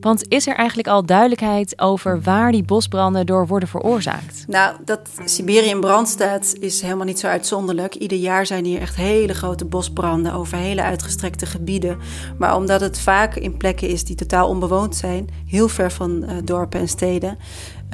want 0.00 0.24
is 0.28 0.46
er 0.46 0.54
eigenlijk 0.54 0.88
al 0.88 1.04
duidelijkheid 1.04 1.80
over 1.80 2.20
waar 2.22 2.52
die 2.52 2.62
bosbranden 2.62 3.26
door 3.26 3.46
worden 3.46 3.68
veroorzaakt? 3.68 4.44
Nou, 4.46 4.76
dat 4.84 5.00
Siberië 5.24 5.68
in 5.68 5.80
brand 5.80 6.08
staat 6.08 6.54
is 6.60 6.82
helemaal 6.82 7.04
niet 7.04 7.18
zo 7.18 7.26
uitzonderlijk. 7.26 7.94
Ieder 7.94 8.18
jaar 8.18 8.46
zijn 8.46 8.64
hier 8.64 8.80
echt 8.80 8.96
hele 8.96 9.34
grote 9.34 9.64
bosbranden 9.64 10.32
over 10.32 10.58
hele 10.58 10.82
uitgestrekte 10.82 11.46
gebieden. 11.46 11.98
Maar 12.38 12.56
omdat 12.56 12.80
het 12.80 13.00
vaak 13.00 13.34
in 13.34 13.56
plekken 13.56 13.88
is 13.88 14.04
die 14.04 14.16
totaal 14.16 14.48
onbewoond 14.48 14.96
zijn, 14.96 15.28
heel 15.46 15.68
ver 15.68 15.92
van 15.92 16.24
uh, 16.24 16.30
dorpen 16.44 16.80
en 16.80 16.88
steden, 16.88 17.38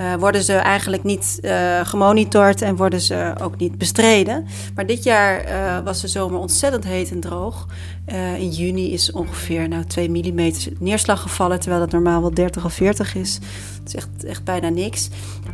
uh, 0.01 0.15
worden 0.15 0.43
ze 0.43 0.53
eigenlijk 0.53 1.03
niet 1.03 1.39
uh, 1.43 1.81
gemonitord 1.85 2.63
en 2.63 2.77
worden 2.77 3.01
ze 3.01 3.33
ook 3.43 3.57
niet 3.57 3.79
bestreden. 3.79 4.47
Maar 4.75 4.87
dit 4.87 5.03
jaar 5.03 5.49
uh, 5.49 5.85
was 5.85 6.01
de 6.01 6.09
zomer 6.09 6.39
ontzettend 6.39 6.85
heet 6.85 7.11
en 7.11 7.21
droog. 7.21 7.67
in 8.39 8.51
juni 8.51 8.93
is 8.93 9.13
ongeveer 9.13 9.69
nou, 9.69 9.85
2 9.85 10.11
mm 10.11 10.53
neerslag 10.79 11.23
gevallen, 11.23 11.61
terwijl 11.61 11.83
dat 11.83 11.93
normaal 11.93 12.21
wel 12.21 12.35
30 12.35 12.65
of 12.65 12.73
40 12.73 13.15
is. 13.15 13.39
Het 13.79 13.89
is 13.89 13.95
echt, 13.95 14.25
echt 14.25 14.45
bijna 14.45 14.69
niks. 14.69 15.09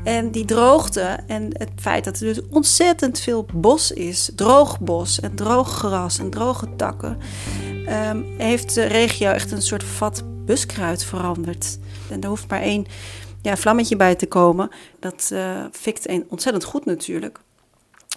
En 0.05 0.31
die 0.31 0.45
droogte 0.45 1.19
en 1.27 1.49
het 1.53 1.71
feit 1.77 2.05
dat 2.05 2.21
er 2.21 2.27
dus 2.27 2.41
ontzettend 2.51 3.21
veel 3.21 3.47
bos 3.55 3.93
is, 3.93 4.31
droog 4.35 4.81
bos 4.81 5.21
en 5.21 5.35
droog 5.35 5.69
gras 5.69 6.19
en 6.19 6.31
droge 6.31 6.67
takken, 6.77 7.19
um, 8.11 8.25
heeft 8.39 8.75
de 8.75 8.85
regio 8.85 9.31
echt 9.31 9.53
een 9.53 9.63
soort 9.63 9.85
vat 9.85 10.23
buskruid 10.45 11.05
veranderd. 11.05 11.79
En 12.11 12.21
daar 12.21 12.31
hoeft 12.31 12.51
maar 12.51 12.63
één 12.63 12.87
ja, 13.43 13.57
vlammetje 13.57 13.97
bij 13.97 14.15
te 14.15 14.27
komen. 14.27 14.71
Dat 14.99 15.31
uh, 15.33 15.65
fikt 15.73 16.09
een, 16.09 16.27
ontzettend 16.29 16.65
goed 16.65 16.85
natuurlijk. 16.85 17.41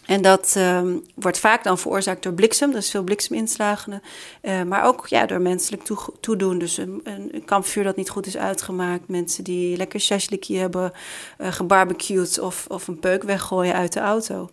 En 0.06 0.22
dat 0.22 0.56
um, 0.58 1.02
wordt 1.16 1.40
vaak 1.40 1.64
dan 1.64 1.78
veroorzaakt 1.78 2.24
door 2.24 2.34
bliksem, 2.34 2.72
dus 2.72 2.90
veel 2.90 3.04
blikseminslagen. 3.04 4.02
Uh, 4.42 4.64
maar 4.64 4.86
ook 4.86 5.08
ja, 5.08 5.26
door 5.26 5.42
menselijk 5.42 5.84
toe, 5.84 5.98
toedoen. 6.20 6.58
Dus 6.58 6.78
een, 6.78 7.02
een, 7.04 7.46
kampvuur 7.46 7.84
dat 7.84 7.96
niet 7.96 8.10
goed 8.10 8.26
is 8.26 8.38
uitgemaakt. 8.38 9.08
Mensen 9.08 9.44
die 9.44 9.78
lekker 9.78 10.00
shashliki 10.00 10.58
hebben 10.58 10.92
uh, 11.40 11.52
gebarbecued 11.52 12.40
of, 12.40 12.66
of 12.70 12.88
een 12.88 13.00
peuk 13.00 13.24
weggooien 13.24 13.74
uit 13.74 13.94
de 13.94 14.00
auto. 14.00 14.50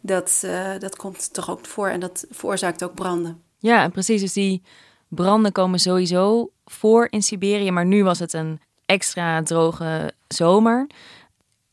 Dat, 0.00 0.46
dat 0.78 0.96
komt 0.96 1.32
toch 1.32 1.50
ook 1.50 1.66
voor 1.66 1.88
en 1.88 2.00
dat 2.00 2.26
veroorzaakt 2.30 2.84
ook 2.84 2.94
branden. 2.94 3.42
Ja, 3.58 3.88
precies. 3.88 4.20
Dus 4.20 4.32
die 4.32 4.62
branden 5.08 5.52
komen 5.52 5.78
sowieso 5.78 6.50
voor 6.64 7.06
in 7.10 7.22
Siberië. 7.22 7.70
Maar 7.70 7.86
nu 7.86 8.04
was 8.04 8.18
het 8.18 8.32
een 8.32 8.60
extra 8.86 9.42
droge 9.42 10.12
zomer. 10.28 10.86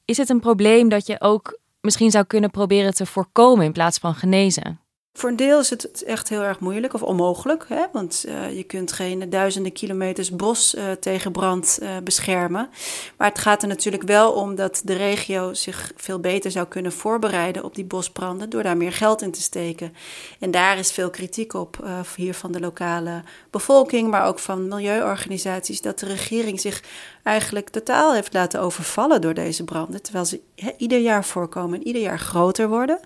Is 0.06 0.18
het 0.18 0.30
een 0.30 0.40
probleem 0.40 0.90
dat 0.90 1.08
je 1.08 1.22
ook 1.22 1.60
misschien 1.82 2.12
zou 2.12 2.26
kunnen 2.26 2.52
proberen 2.52 2.94
te 2.94 3.06
voorkomen 3.06 3.66
in 3.66 3.72
plaats 3.72 3.98
van 3.98 4.16
genezen? 4.16 4.80
Voor 5.14 5.30
een 5.30 5.36
deel 5.36 5.60
is 5.60 5.70
het 5.70 6.04
echt 6.04 6.30
heel 6.30 6.42
erg 6.42 6.60
moeilijk 6.60 6.94
of 6.94 7.04
onmogelijk. 7.04 7.66
Hè? 7.68 7.86
Want 7.94 8.26
uh, 8.28 8.56
je 8.56 8.64
kunt 8.64 8.92
geen 8.92 9.30
duizenden 9.30 9.72
kilometers 9.72 10.32
bos 10.32 10.76
uh, 10.76 10.92
tegen 10.92 11.32
brand 11.32 11.80
uh, 11.82 11.90
beschermen. 12.04 12.70
Maar 13.18 13.28
het 13.30 13.40
gaat 13.40 13.62
er 13.62 13.68
natuurlijk 13.68 14.04
wel 14.04 14.32
om 14.32 14.56
dat 14.56 14.82
de 14.84 14.94
regio 14.94 15.54
zich 15.54 15.92
veel 15.96 16.20
beter 16.20 16.52
zou 16.52 16.68
kunnen 16.68 16.92
voorbereiden 16.92 17.64
op 17.64 17.76
die 17.76 17.86
bosbranden. 17.86 18.50
door 18.50 18.64
daar 18.64 18.78
meer 18.78 18.92
geld 18.92 19.22
in 19.22 19.32
te 19.32 19.42
steken. 19.42 19.94
En 20.40 20.52
daar 20.52 20.78
is 20.78 20.92
veel 20.92 21.10
kritiek 21.10 21.54
op, 21.54 21.88
hier 22.16 22.34
van 22.34 22.52
de 22.52 22.60
lokale 22.60 23.24
bevolking, 23.50 24.10
maar 24.10 24.26
ook 24.26 24.40
van 24.40 24.68
milieuorganisaties. 24.68 25.82
dat 25.82 26.00
de 26.00 26.06
regering 26.06 26.60
zich 26.60 26.84
eigenlijk 27.24 27.70
totaal 27.70 28.14
heeft 28.14 28.34
laten 28.34 28.62
overvallen 28.62 29.22
door 29.22 29.34
deze 29.34 29.64
branden. 29.64 30.02
Terwijl 30.02 30.26
ze 30.26 30.42
ieder 30.78 31.00
jaar 31.00 31.26
voorkomen 31.26 31.80
en 31.80 31.88
ieder 31.88 32.02
jaar 32.02 32.20
groter 32.20 32.70
worden 32.70 33.00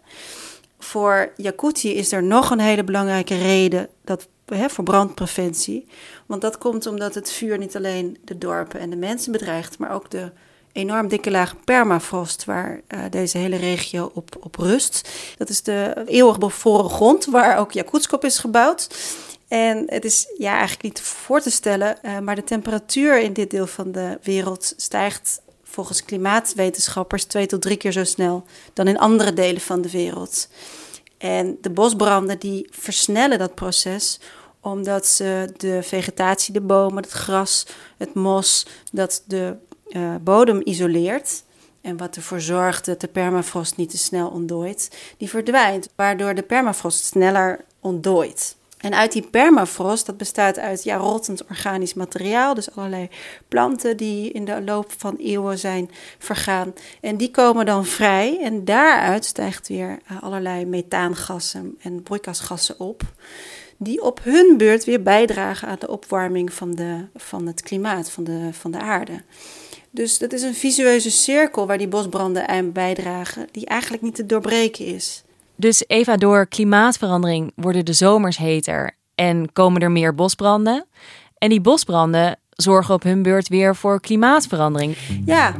voor 0.83 1.31
Jakutië 1.37 1.93
is 1.93 2.11
er 2.11 2.23
nog 2.23 2.49
een 2.49 2.59
hele 2.59 2.83
belangrijke 2.83 3.37
reden 3.37 3.89
dat, 4.03 4.27
hè, 4.45 4.69
voor 4.69 4.83
brandpreventie. 4.83 5.87
Want 6.25 6.41
dat 6.41 6.57
komt 6.57 6.85
omdat 6.85 7.15
het 7.15 7.31
vuur 7.31 7.57
niet 7.57 7.75
alleen 7.75 8.17
de 8.23 8.37
dorpen 8.37 8.79
en 8.79 8.89
de 8.89 8.95
mensen 8.95 9.31
bedreigt, 9.31 9.77
maar 9.77 9.91
ook 9.91 10.09
de 10.09 10.31
enorm 10.71 11.07
dikke 11.07 11.31
laag 11.31 11.55
permafrost 11.63 12.45
waar 12.45 12.81
uh, 12.87 12.99
deze 13.09 13.37
hele 13.37 13.55
regio 13.55 14.11
op, 14.13 14.35
op 14.39 14.55
rust. 14.55 15.09
Dat 15.37 15.49
is 15.49 15.61
de 15.61 16.03
eeuwig 16.05 16.37
bevroren 16.37 16.89
grond 16.89 17.25
waar 17.25 17.57
ook 17.57 17.71
Jakutsk 17.71 18.11
op 18.11 18.25
is 18.25 18.37
gebouwd. 18.37 18.87
En 19.47 19.83
het 19.87 20.05
is 20.05 20.27
ja, 20.37 20.51
eigenlijk 20.51 20.83
niet 20.83 21.01
voor 21.01 21.41
te 21.41 21.51
stellen, 21.51 21.97
uh, 22.01 22.19
maar 22.19 22.35
de 22.35 22.43
temperatuur 22.43 23.19
in 23.19 23.33
dit 23.33 23.49
deel 23.49 23.67
van 23.67 23.91
de 23.91 24.19
wereld 24.21 24.73
stijgt 24.77 25.41
volgens 25.73 26.05
klimaatwetenschappers 26.05 27.23
twee 27.23 27.45
tot 27.45 27.61
drie 27.61 27.77
keer 27.77 27.91
zo 27.91 28.03
snel 28.03 28.43
dan 28.73 28.87
in 28.87 28.97
andere 28.97 29.33
delen 29.33 29.61
van 29.61 29.81
de 29.81 29.91
wereld. 29.91 30.47
En 31.17 31.57
de 31.61 31.69
bosbranden 31.69 32.39
die 32.39 32.67
versnellen 32.71 33.39
dat 33.39 33.55
proces 33.55 34.19
omdat 34.59 35.07
ze 35.07 35.53
de 35.57 35.83
vegetatie, 35.83 36.53
de 36.53 36.61
bomen, 36.61 37.03
het 37.03 37.11
gras, 37.11 37.67
het 37.97 38.13
mos, 38.13 38.65
dat 38.91 39.23
de 39.25 39.55
uh, 39.89 40.15
bodem 40.21 40.61
isoleert. 40.63 41.43
En 41.81 41.97
wat 41.97 42.15
ervoor 42.15 42.41
zorgt 42.41 42.85
dat 42.85 43.01
de 43.01 43.07
permafrost 43.07 43.77
niet 43.77 43.89
te 43.89 43.97
snel 43.97 44.29
ontdooit, 44.29 45.13
die 45.17 45.29
verdwijnt. 45.29 45.89
Waardoor 45.95 46.35
de 46.35 46.43
permafrost 46.43 47.03
sneller 47.03 47.65
ontdooit. 47.79 48.55
En 48.83 48.93
uit 48.93 49.11
die 49.11 49.27
permafrost, 49.27 50.05
dat 50.05 50.17
bestaat 50.17 50.59
uit 50.59 50.83
ja, 50.83 50.95
rottend 50.95 51.45
organisch 51.45 51.93
materiaal, 51.93 52.53
dus 52.53 52.75
allerlei 52.75 53.09
planten 53.47 53.97
die 53.97 54.31
in 54.31 54.45
de 54.45 54.61
loop 54.61 54.91
van 54.97 55.15
eeuwen 55.15 55.59
zijn 55.59 55.89
vergaan. 56.17 56.73
En 57.01 57.17
die 57.17 57.31
komen 57.31 57.65
dan 57.65 57.85
vrij 57.85 58.39
en 58.41 58.65
daaruit 58.65 59.25
stijgt 59.25 59.67
weer 59.67 59.99
eh, 60.07 60.23
allerlei 60.23 60.65
methaangassen 60.65 61.77
en 61.81 62.03
broeikasgassen 62.03 62.79
op, 62.79 63.03
die 63.77 64.01
op 64.01 64.19
hun 64.23 64.57
beurt 64.57 64.83
weer 64.83 65.03
bijdragen 65.03 65.67
aan 65.67 65.79
de 65.79 65.89
opwarming 65.89 66.53
van, 66.53 66.75
de, 66.75 67.05
van 67.15 67.47
het 67.47 67.61
klimaat, 67.61 68.11
van 68.11 68.23
de, 68.23 68.49
van 68.51 68.71
de 68.71 68.79
aarde. 68.79 69.21
Dus 69.89 70.17
dat 70.17 70.33
is 70.33 70.41
een 70.41 70.55
visueuze 70.55 71.11
cirkel 71.11 71.67
waar 71.67 71.77
die 71.77 71.87
bosbranden 71.87 72.47
aan 72.47 72.71
bijdragen, 72.71 73.47
die 73.51 73.65
eigenlijk 73.65 74.03
niet 74.03 74.15
te 74.15 74.25
doorbreken 74.25 74.85
is. 74.85 75.22
Dus 75.55 75.83
Eva, 75.87 76.17
door 76.17 76.47
klimaatverandering 76.47 77.51
worden 77.55 77.85
de 77.85 77.93
zomers 77.93 78.37
heter 78.37 78.91
en 79.15 79.53
komen 79.53 79.81
er 79.81 79.91
meer 79.91 80.15
bosbranden. 80.15 80.85
En 81.37 81.49
die 81.49 81.61
bosbranden 81.61 82.39
zorgen 82.49 82.93
op 82.93 83.03
hun 83.03 83.21
beurt 83.21 83.47
weer 83.47 83.75
voor 83.75 84.01
klimaatverandering. 84.01 84.95
Ja, 85.25 85.55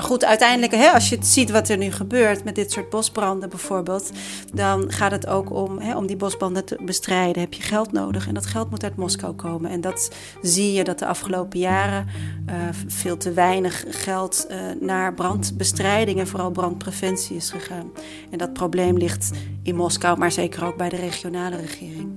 maar 0.00 0.08
goed, 0.08 0.24
uiteindelijk, 0.24 0.74
hè, 0.74 0.90
als 0.90 1.08
je 1.08 1.18
ziet 1.20 1.50
wat 1.50 1.68
er 1.68 1.76
nu 1.76 1.90
gebeurt 1.90 2.44
met 2.44 2.54
dit 2.54 2.72
soort 2.72 2.90
bosbranden 2.90 3.48
bijvoorbeeld, 3.48 4.10
dan 4.54 4.92
gaat 4.92 5.10
het 5.10 5.26
ook 5.26 5.50
om, 5.50 5.78
hè, 5.78 5.96
om 5.96 6.06
die 6.06 6.16
bosbranden 6.16 6.64
te 6.64 6.78
bestrijden. 6.84 7.42
Heb 7.42 7.54
je 7.54 7.62
geld 7.62 7.92
nodig 7.92 8.28
en 8.28 8.34
dat 8.34 8.46
geld 8.46 8.70
moet 8.70 8.84
uit 8.84 8.96
Moskou 8.96 9.34
komen. 9.34 9.70
En 9.70 9.80
dat 9.80 10.10
zie 10.42 10.72
je 10.72 10.84
dat 10.84 10.98
de 10.98 11.06
afgelopen 11.06 11.58
jaren 11.58 12.06
uh, 12.48 12.54
veel 12.86 13.16
te 13.16 13.32
weinig 13.32 13.84
geld 13.88 14.46
uh, 14.50 14.56
naar 14.80 15.14
brandbestrijding 15.14 16.18
en 16.18 16.26
vooral 16.26 16.50
brandpreventie 16.50 17.36
is 17.36 17.50
gegaan. 17.50 17.90
En 18.30 18.38
dat 18.38 18.52
probleem 18.52 18.96
ligt 18.96 19.30
in 19.62 19.76
Moskou, 19.76 20.18
maar 20.18 20.32
zeker 20.32 20.64
ook 20.64 20.76
bij 20.76 20.88
de 20.88 20.96
regionale 20.96 21.56
regering. 21.56 22.08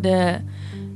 De 0.00 0.40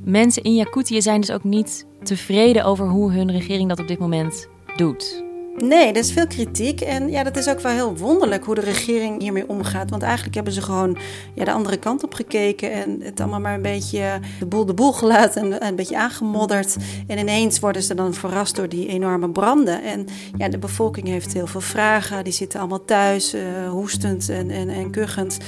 mensen 0.05 0.43
in 0.43 0.55
Jakutië 0.55 1.03
zijn 1.03 1.21
dus 1.21 1.31
ook 1.31 1.45
niet 1.45 1.87
tevreden 2.03 2.65
over 2.65 2.89
hoe 2.89 3.13
hun 3.13 3.31
regering 3.31 3.69
dat 3.69 3.81
op 3.81 3.89
dit 3.89 3.99
moment 3.99 4.49
doet. 4.77 5.31
Nee, 5.57 5.89
er 5.89 5.97
is 5.97 6.13
veel 6.13 6.27
kritiek. 6.27 6.81
En 6.81 7.11
ja, 7.11 7.23
dat 7.23 7.37
is 7.37 7.49
ook 7.49 7.61
wel 7.61 7.73
heel 7.73 7.97
wonderlijk 7.97 8.45
hoe 8.45 8.55
de 8.55 8.61
regering 8.61 9.21
hiermee 9.21 9.49
omgaat. 9.49 9.91
Want 9.91 10.03
eigenlijk 10.03 10.35
hebben 10.35 10.53
ze 10.53 10.63
gewoon 10.63 10.97
ja, 11.35 11.45
de 11.45 11.53
andere 11.53 11.77
kant 11.77 12.05
op 12.05 12.15
gekeken. 12.15 12.73
En 12.73 13.01
het 13.03 13.21
allemaal 13.21 13.41
maar 13.41 13.55
een 13.55 13.63
beetje 13.63 14.21
de 14.39 14.47
boel 14.47 14.65
de 14.65 14.75
boel 14.75 14.93
gelaten 14.93 15.43
en 15.43 15.67
een 15.67 15.77
beetje 15.77 15.97
aangemodderd. 15.97 16.77
En 17.07 17.19
ineens 17.19 17.59
worden 17.59 17.83
ze 17.83 17.95
dan 17.95 18.15
verrast 18.15 18.57
door 18.57 18.69
die 18.69 18.89
enorme 18.89 19.31
branden. 19.31 19.83
En 19.83 20.07
ja, 20.37 20.49
de 20.49 20.59
bevolking 20.59 21.07
heeft 21.07 21.33
heel 21.33 21.47
veel 21.47 21.61
vragen. 21.61 22.25
Die 22.25 22.33
zitten 22.33 22.61
allemaal 22.61 22.85
thuis, 22.85 23.35
uh, 23.35 23.43
hoestend 23.71 24.29
en, 24.29 24.51
en, 24.51 24.69
en 24.69 24.91
kuchend. 24.91 25.39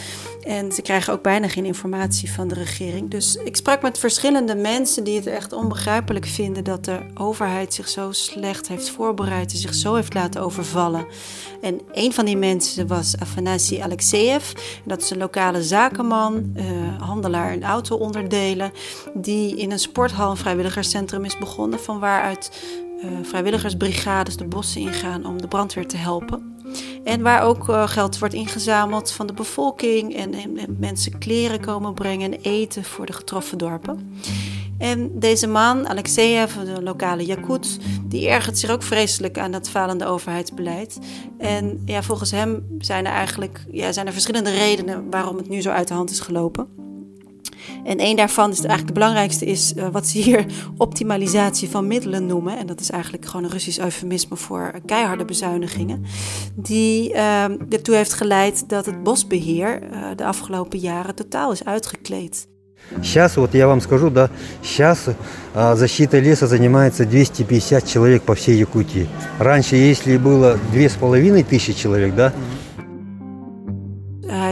En 0.42 0.73
ze 0.73 0.82
krijgen 0.82 1.12
ook 1.12 1.23
bijna 1.23 1.49
geen 1.49 1.64
informatie 1.64 2.32
van 2.32 2.49
de 2.49 2.54
regering. 2.54 3.11
Dus 3.11 3.37
ik 3.44 3.56
sprak 3.56 3.82
met 3.82 3.99
verschillende 3.99 4.54
mensen 4.54 5.04
die 5.04 5.16
het 5.16 5.26
echt 5.26 5.52
onbegrijpelijk 5.52 6.26
vinden 6.26 6.64
dat 6.64 6.84
de 6.84 6.99
overheid 7.14 7.75
zich 7.75 7.88
zo 7.88 8.12
slecht 8.12 8.68
heeft 8.68 8.90
voorbereid 8.90 9.52
en 9.52 9.58
zich 9.58 9.75
zo 9.75 9.93
heeft 9.94 10.14
laten 10.14 10.42
overvallen. 10.42 11.06
En 11.60 11.80
een 11.92 12.12
van 12.12 12.24
die 12.24 12.36
mensen 12.36 12.86
was 12.86 13.18
Afanasi 13.18 13.78
Alexeyev. 13.78 14.52
Dat 14.84 15.02
is 15.02 15.10
een 15.10 15.18
lokale 15.18 15.62
zakenman, 15.62 16.52
uh, 16.56 16.64
handelaar 17.00 17.52
in 17.52 17.64
auto-onderdelen, 17.64 18.72
die 19.14 19.56
in 19.56 19.70
een 19.70 19.78
sporthal, 19.78 20.30
een 20.30 20.36
vrijwilligerscentrum 20.36 21.24
is 21.24 21.38
begonnen, 21.38 21.80
van 21.80 21.98
waaruit 21.98 22.50
uh, 22.96 23.10
vrijwilligersbrigades 23.22 24.36
de 24.36 24.44
bossen 24.44 24.80
ingaan 24.80 25.26
om 25.26 25.40
de 25.40 25.48
brandweer 25.48 25.86
te 25.86 25.96
helpen. 25.96 26.56
En 27.04 27.22
waar 27.22 27.42
ook 27.42 27.68
uh, 27.68 27.88
geld 27.88 28.18
wordt 28.18 28.34
ingezameld 28.34 29.10
van 29.10 29.26
de 29.26 29.32
bevolking 29.32 30.16
en, 30.16 30.34
en, 30.34 30.76
mensen 30.78 31.18
kleren 31.18 31.60
komen 31.60 31.94
brengen 31.94 32.32
en 32.32 32.40
eten 32.40 32.84
voor 32.84 33.06
de 33.06 33.12
getroffen 33.12 33.58
dorpen. 33.58 34.12
En 34.78 35.19
deze 35.19 35.47
man, 35.47 35.88
Alexeyev, 35.88 36.54
de 36.54 36.83
lokale 36.83 37.25
Jakut, 37.25 37.78
die 38.09 38.28
ergert 38.28 38.59
zich 38.59 38.71
ook 38.71 38.83
vreselijk 38.83 39.38
aan 39.38 39.52
dat 39.52 39.71
falende 39.71 40.07
overheidsbeleid. 40.07 40.99
En 41.38 41.83
ja, 41.85 42.02
volgens 42.02 42.31
hem 42.31 42.66
zijn 42.78 43.07
er 43.07 43.12
eigenlijk 43.12 43.64
ja, 43.71 43.93
zijn 43.93 44.07
er 44.07 44.12
verschillende 44.12 44.50
redenen 44.50 45.11
waarom 45.11 45.37
het 45.37 45.49
nu 45.49 45.62
zo 45.62 45.71
uit 45.71 45.88
de 45.88 45.95
hand 45.95 46.11
is 46.11 46.21
gelopen. 46.21 46.83
En 47.85 48.00
een 48.00 48.16
daarvan 48.16 48.50
is 48.50 48.59
eigenlijk 48.59 48.88
de 48.88 49.00
belangrijkste 49.00 49.47
is 49.47 49.73
uh, 49.76 49.88
wat 49.88 50.07
ze 50.07 50.19
hier 50.19 50.47
optimalisatie 50.76 51.71
van 51.71 51.87
middelen 51.87 52.26
noemen. 52.26 52.59
En 52.59 52.66
dat 52.66 52.81
is 52.81 52.90
eigenlijk 52.90 53.26
gewoon 53.26 53.45
een 53.45 53.50
Russisch 53.50 53.78
eufemisme 53.78 54.37
voor 54.37 54.81
keiharde 54.87 55.25
bezuinigingen. 55.25 56.04
Die 56.54 57.12
uh, 57.12 57.45
ertoe 57.45 57.95
heeft 57.95 58.12
geleid 58.12 58.69
dat 58.69 58.87
het 58.87 59.02
bosbeheer 59.02 59.83
uh, 59.83 60.07
de 60.16 60.25
afgelopen 60.25 60.78
jaren 60.78 61.14
totaal 61.14 61.52
is 61.52 61.64
uitgekleed. 61.64 62.49
Сейчас, 63.03 63.37
вот 63.37 63.55
я 63.55 63.67
вам 63.67 63.81
скажу, 63.81 64.11
да, 64.11 64.31
сейчас 64.62 65.07
а, 65.55 65.75
защитой 65.75 66.21
леса 66.21 66.47
занимается 66.47 67.05
250 67.05 67.87
человек 67.87 68.23
по 68.23 68.35
всей 68.35 68.57
Якутии. 68.57 69.09
Раньше, 69.38 69.76
если 69.76 70.17
было 70.17 70.59
2500 70.73 71.76
человек, 71.76 72.14
да, 72.14 72.33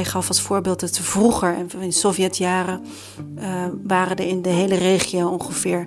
hij 0.02 0.10
gaf 0.10 0.28
als 0.28 0.40
voorbeeld 0.40 0.80
dat 0.80 0.98
vroeger, 0.98 1.56
in 1.80 1.92
Sovjetjaren, 1.92 2.80
uh, 3.38 3.66
waren 3.84 4.16
er 4.16 4.26
in 4.26 4.42
de 4.42 4.48
hele 4.48 4.74
regio 4.74 5.28
ongeveer 5.28 5.86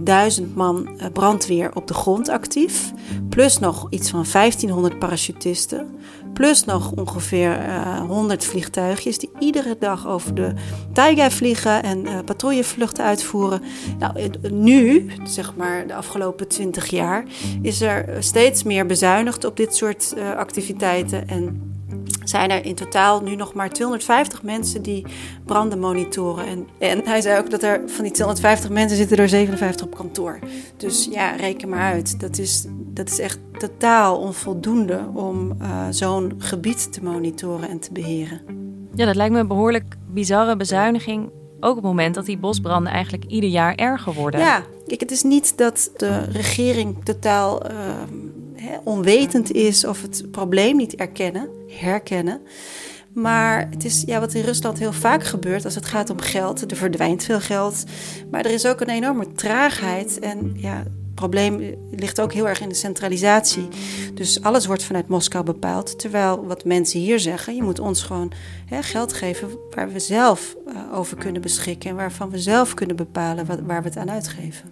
duizend 0.00 0.54
man 0.54 0.88
uh, 0.96 1.06
brandweer 1.12 1.74
op 1.74 1.86
de 1.86 1.94
grond 1.94 2.28
actief. 2.28 2.92
Plus 3.28 3.58
nog 3.58 3.86
iets 3.90 4.10
van 4.10 4.24
1500 4.32 4.98
parachutisten. 4.98 5.88
Plus 6.32 6.64
nog 6.64 6.92
ongeveer 6.92 7.58
100 8.06 8.44
vliegtuigjes 8.44 9.18
die 9.18 9.30
iedere 9.38 9.76
dag 9.78 10.06
over 10.06 10.34
de 10.34 10.52
taiga 10.92 11.30
vliegen 11.30 11.82
en 11.82 12.24
patrouillevluchten 12.24 13.04
uitvoeren. 13.04 13.62
Nou, 13.98 14.30
nu, 14.50 15.10
zeg 15.24 15.56
maar 15.56 15.86
de 15.86 15.94
afgelopen 15.94 16.48
20 16.48 16.86
jaar, 16.86 17.24
is 17.62 17.80
er 17.80 18.16
steeds 18.18 18.62
meer 18.62 18.86
bezuinigd 18.86 19.44
op 19.44 19.56
dit 19.56 19.76
soort 19.76 20.14
activiteiten. 20.36 21.28
En 21.28 21.72
zijn 22.24 22.50
er 22.50 22.64
in 22.64 22.74
totaal 22.74 23.22
nu 23.22 23.36
nog 23.36 23.54
maar 23.54 23.70
250 23.70 24.42
mensen 24.42 24.82
die 24.82 25.06
branden 25.44 25.78
monitoren. 25.78 26.46
En, 26.46 26.66
en 26.78 27.00
hij 27.04 27.20
zei 27.20 27.38
ook 27.38 27.50
dat 27.50 27.62
er 27.62 27.82
van 27.86 28.04
die 28.04 28.12
250 28.12 28.70
mensen 28.70 28.96
zitten 28.96 29.16
er 29.16 29.28
57 29.28 29.86
op 29.86 29.94
kantoor. 29.94 30.38
Dus 30.76 31.08
ja, 31.10 31.30
reken 31.30 31.68
maar 31.68 31.92
uit. 31.92 32.20
Dat 32.20 32.38
is, 32.38 32.66
dat 32.70 33.08
is 33.08 33.18
echt 33.18 33.38
totaal 33.58 34.18
onvoldoende 34.18 35.00
om 35.14 35.56
uh, 35.62 35.86
zo'n 35.90 36.34
gebied 36.38 36.92
te 36.92 37.02
monitoren 37.02 37.68
en 37.68 37.80
te 37.80 37.92
beheren. 37.92 38.40
Ja, 38.94 39.06
dat 39.06 39.16
lijkt 39.16 39.32
me 39.32 39.40
een 39.40 39.48
behoorlijk 39.48 39.96
bizarre 40.12 40.56
bezuiniging. 40.56 41.30
Ook 41.60 41.70
op 41.70 41.76
het 41.76 41.84
moment 41.84 42.14
dat 42.14 42.26
die 42.26 42.38
bosbranden 42.38 42.92
eigenlijk 42.92 43.24
ieder 43.24 43.50
jaar 43.50 43.74
erger 43.74 44.12
worden. 44.12 44.40
Ja, 44.40 44.62
kijk, 44.86 45.00
het 45.00 45.10
is 45.10 45.22
niet 45.22 45.58
dat 45.58 45.90
de 45.96 46.24
regering 46.24 47.04
totaal 47.04 47.70
uh, 47.70 47.76
onwetend 48.84 49.52
is 49.52 49.84
of 49.84 50.02
het 50.02 50.30
probleem 50.30 50.76
niet 50.76 50.94
erkennen, 50.94 51.48
herkennen. 51.68 52.40
Maar 53.12 53.68
het 53.70 53.84
is 53.84 54.02
ja, 54.06 54.20
wat 54.20 54.34
in 54.34 54.44
Rusland 54.44 54.78
heel 54.78 54.92
vaak 54.92 55.24
gebeurt 55.24 55.64
als 55.64 55.74
het 55.74 55.86
gaat 55.86 56.10
om 56.10 56.20
geld. 56.20 56.70
Er 56.70 56.76
verdwijnt 56.76 57.24
veel 57.24 57.40
geld. 57.40 57.84
Maar 58.30 58.44
er 58.44 58.52
is 58.52 58.66
ook 58.66 58.80
een 58.80 58.88
enorme 58.88 59.32
traagheid. 59.32 60.18
En 60.18 60.52
ja, 60.56 60.82
probleem 61.21 61.75
ligt 61.91 62.21
ook 62.21 62.33
heel 62.33 62.47
erg 62.47 62.61
in 62.61 62.69
de 62.69 62.75
centralisatie. 62.75 63.67
Dus 64.13 64.41
alles 64.41 64.65
wordt 64.65 64.83
vanuit 64.83 65.07
Moskou 65.07 65.43
bepaald. 65.43 65.99
Terwijl 65.99 66.45
wat 66.45 66.65
mensen 66.65 66.99
hier 66.99 67.19
zeggen, 67.19 67.55
je 67.55 67.63
moet 67.63 67.79
ons 67.79 68.03
gewoon 68.03 68.31
hè, 68.65 68.83
geld 68.83 69.13
geven 69.13 69.49
waar 69.75 69.91
we 69.91 69.99
zelf 69.99 70.55
uh, 70.67 70.97
over 70.97 71.17
kunnen 71.17 71.41
beschikken. 71.41 71.89
En 71.89 71.95
waarvan 71.95 72.29
we 72.29 72.39
zelf 72.39 72.73
kunnen 72.73 72.95
bepalen 72.95 73.45
wat, 73.45 73.59
waar 73.65 73.81
we 73.81 73.87
het 73.87 73.97
aan 73.97 74.11
uitgeven. 74.11 74.69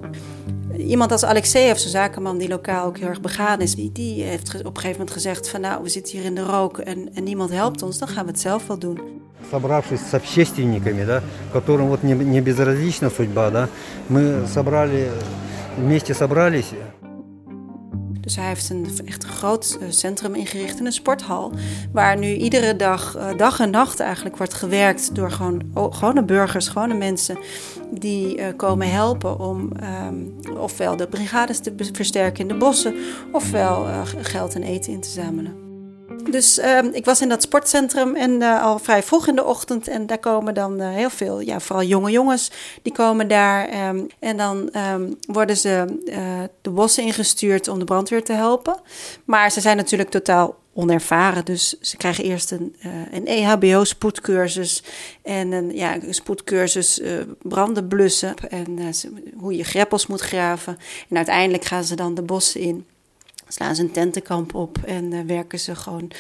Iemand 0.77 1.12
als 1.12 1.24
Alexeyev, 1.24 1.77
zo'n 1.77 1.89
zakenman 1.89 2.38
die 2.38 2.50
lokaal 2.50 2.86
ook 2.86 2.98
heel 2.98 3.08
erg 3.08 3.22
begaan 3.22 3.62
is, 3.62 3.75
die, 3.75 3.92
die 3.92 4.24
heeft 4.24 4.56
op 4.60 4.65
een 4.65 4.75
gegeven 4.75 4.92
moment 4.92 5.12
gezegd 5.12 5.50
van 5.50 5.62
nou, 5.62 5.84
we 5.84 5.89
zitten 5.89 6.18
hier 6.18 6.25
in 6.25 6.36
de 6.36 6.44
rook 6.44 6.77
en, 6.77 7.10
en 7.13 7.24
niemand 7.24 7.50
helpt 7.50 7.82
ons, 7.82 7.98
dan 7.98 8.08
gaan 8.08 8.25
we 8.25 8.32
het 8.32 8.39
zelf 8.39 8.68
wel 8.68 8.80
doen. 8.80 9.00
Собравшись 9.51 10.00
с 10.10 10.13
общественниками, 10.13 11.06
да, 11.06 11.22
которым 11.54 11.88
вот 11.88 12.04
не, 12.04 12.13
не 12.13 12.42
безразлична 12.42 13.10
судьба, 13.10 13.51
да, 13.51 13.70
мы 14.10 14.46
собрали, 14.48 15.12
вместе 15.80 16.13
собрались 16.13 16.74
dus 18.25 18.36
hij 18.36 18.48
heeft 18.48 18.70
een 18.70 18.88
echt 19.06 19.24
een 19.24 19.30
groot 19.30 19.77
eh, 19.82 19.88
centrum 19.89 20.36
ingericht 20.36 20.80
in 20.80 20.86
een 20.86 20.92
sporthal. 20.92 21.51
Waar 21.92 22.18
nu 22.18 22.34
iedere 22.34 22.75
dag, 22.75 23.15
eh, 23.15 23.38
dag 23.38 23.60
en 23.60 23.70
nacht 23.70 24.00
eigenlijk 24.00 24.38
wordt 24.38 24.54
gewerkt 24.54 25.15
door 25.15 25.32
gewoon, 25.32 25.62
gewone 25.74 26.24
burgers, 26.24 26.68
gewone 26.68 26.94
mensen. 26.94 27.38
Die 27.92 28.38
uh, 28.38 28.46
komen 28.56 28.92
helpen 28.92 29.39
om 29.39 29.72
um, 30.08 30.36
ofwel 30.58 30.96
de 30.96 31.08
brigades 31.08 31.60
te 31.60 31.74
versterken 31.94 32.42
in 32.42 32.48
de 32.48 32.58
bossen, 32.58 32.96
ofwel 33.32 33.88
uh, 33.88 34.02
geld 34.21 34.56
en 34.56 34.63
eten 34.63 34.93
in 34.93 35.02
te 35.02 35.10
zamelen. 35.10 35.68
Dus 36.30 36.59
uh, 36.59 36.78
ik 36.92 37.04
was 37.04 37.20
in 37.20 37.28
dat 37.28 37.42
sportcentrum 37.42 38.16
en 38.16 38.30
uh, 38.30 38.62
al 38.62 38.78
vrij 38.78 39.02
vroeg 39.02 39.28
in 39.28 39.35
de 39.35 39.44
ochtend. 39.44 39.88
En 39.88 40.06
daar 40.06 40.18
komen 40.18 40.54
dan 40.54 40.80
uh, 40.80 40.90
heel 40.90 41.11
veel, 41.11 41.40
ja, 41.40 41.61
vooral 41.61 41.85
jonge 41.85 42.11
jongens, 42.11 42.50
die 42.83 42.92
komen 42.92 43.28
daar. 43.28 43.88
Um, 43.88 44.06
en 44.18 44.37
dan 44.37 44.70
um, 44.92 45.18
worden 45.26 45.56
ze 45.56 46.00
uh, 46.04 46.16
de 46.61 46.70
bossen 46.70 47.04
ingestuurd 47.04 47.68
om 47.68 47.78
de 47.78 47.85
brandweer 47.85 48.24
te 48.24 48.33
helpen. 48.33 48.80
Maar 49.24 49.50
ze 49.50 49.61
zijn 49.61 49.76
natuurlijk 49.76 50.11
totaal 50.11 50.59
onervaren. 50.74 51.44
Dus 51.44 51.80
ze 51.80 51.96
krijgen 51.96 52.24
eerst 52.24 52.50
een, 52.50 52.76
een 53.11 53.26
EHBO-spoedcursus 53.26 54.83
en 55.22 55.52
een, 55.52 55.76
ja, 55.76 55.96
spoedcursus 56.11 57.00
branden 57.42 57.88
blussen. 57.88 58.35
En 58.48 58.78
hoe 59.37 59.56
je 59.56 59.64
greppels 59.64 60.06
moet 60.06 60.20
graven. 60.20 60.78
En 61.09 61.16
uiteindelijk 61.16 61.64
gaan 61.64 61.85
ze 61.85 61.96
dan 61.96 62.14
de 62.14 62.22
bossen 62.22 62.61
in 62.61 62.87
slaan 63.53 63.75
ze 63.75 63.83
een 63.83 63.91
tentenkamp 63.91 64.55
op 64.55 64.79
en 64.79 65.13
uh, 65.13 65.21
werken 65.27 65.61
ze 65.61 65.75
gewoon 65.75 66.11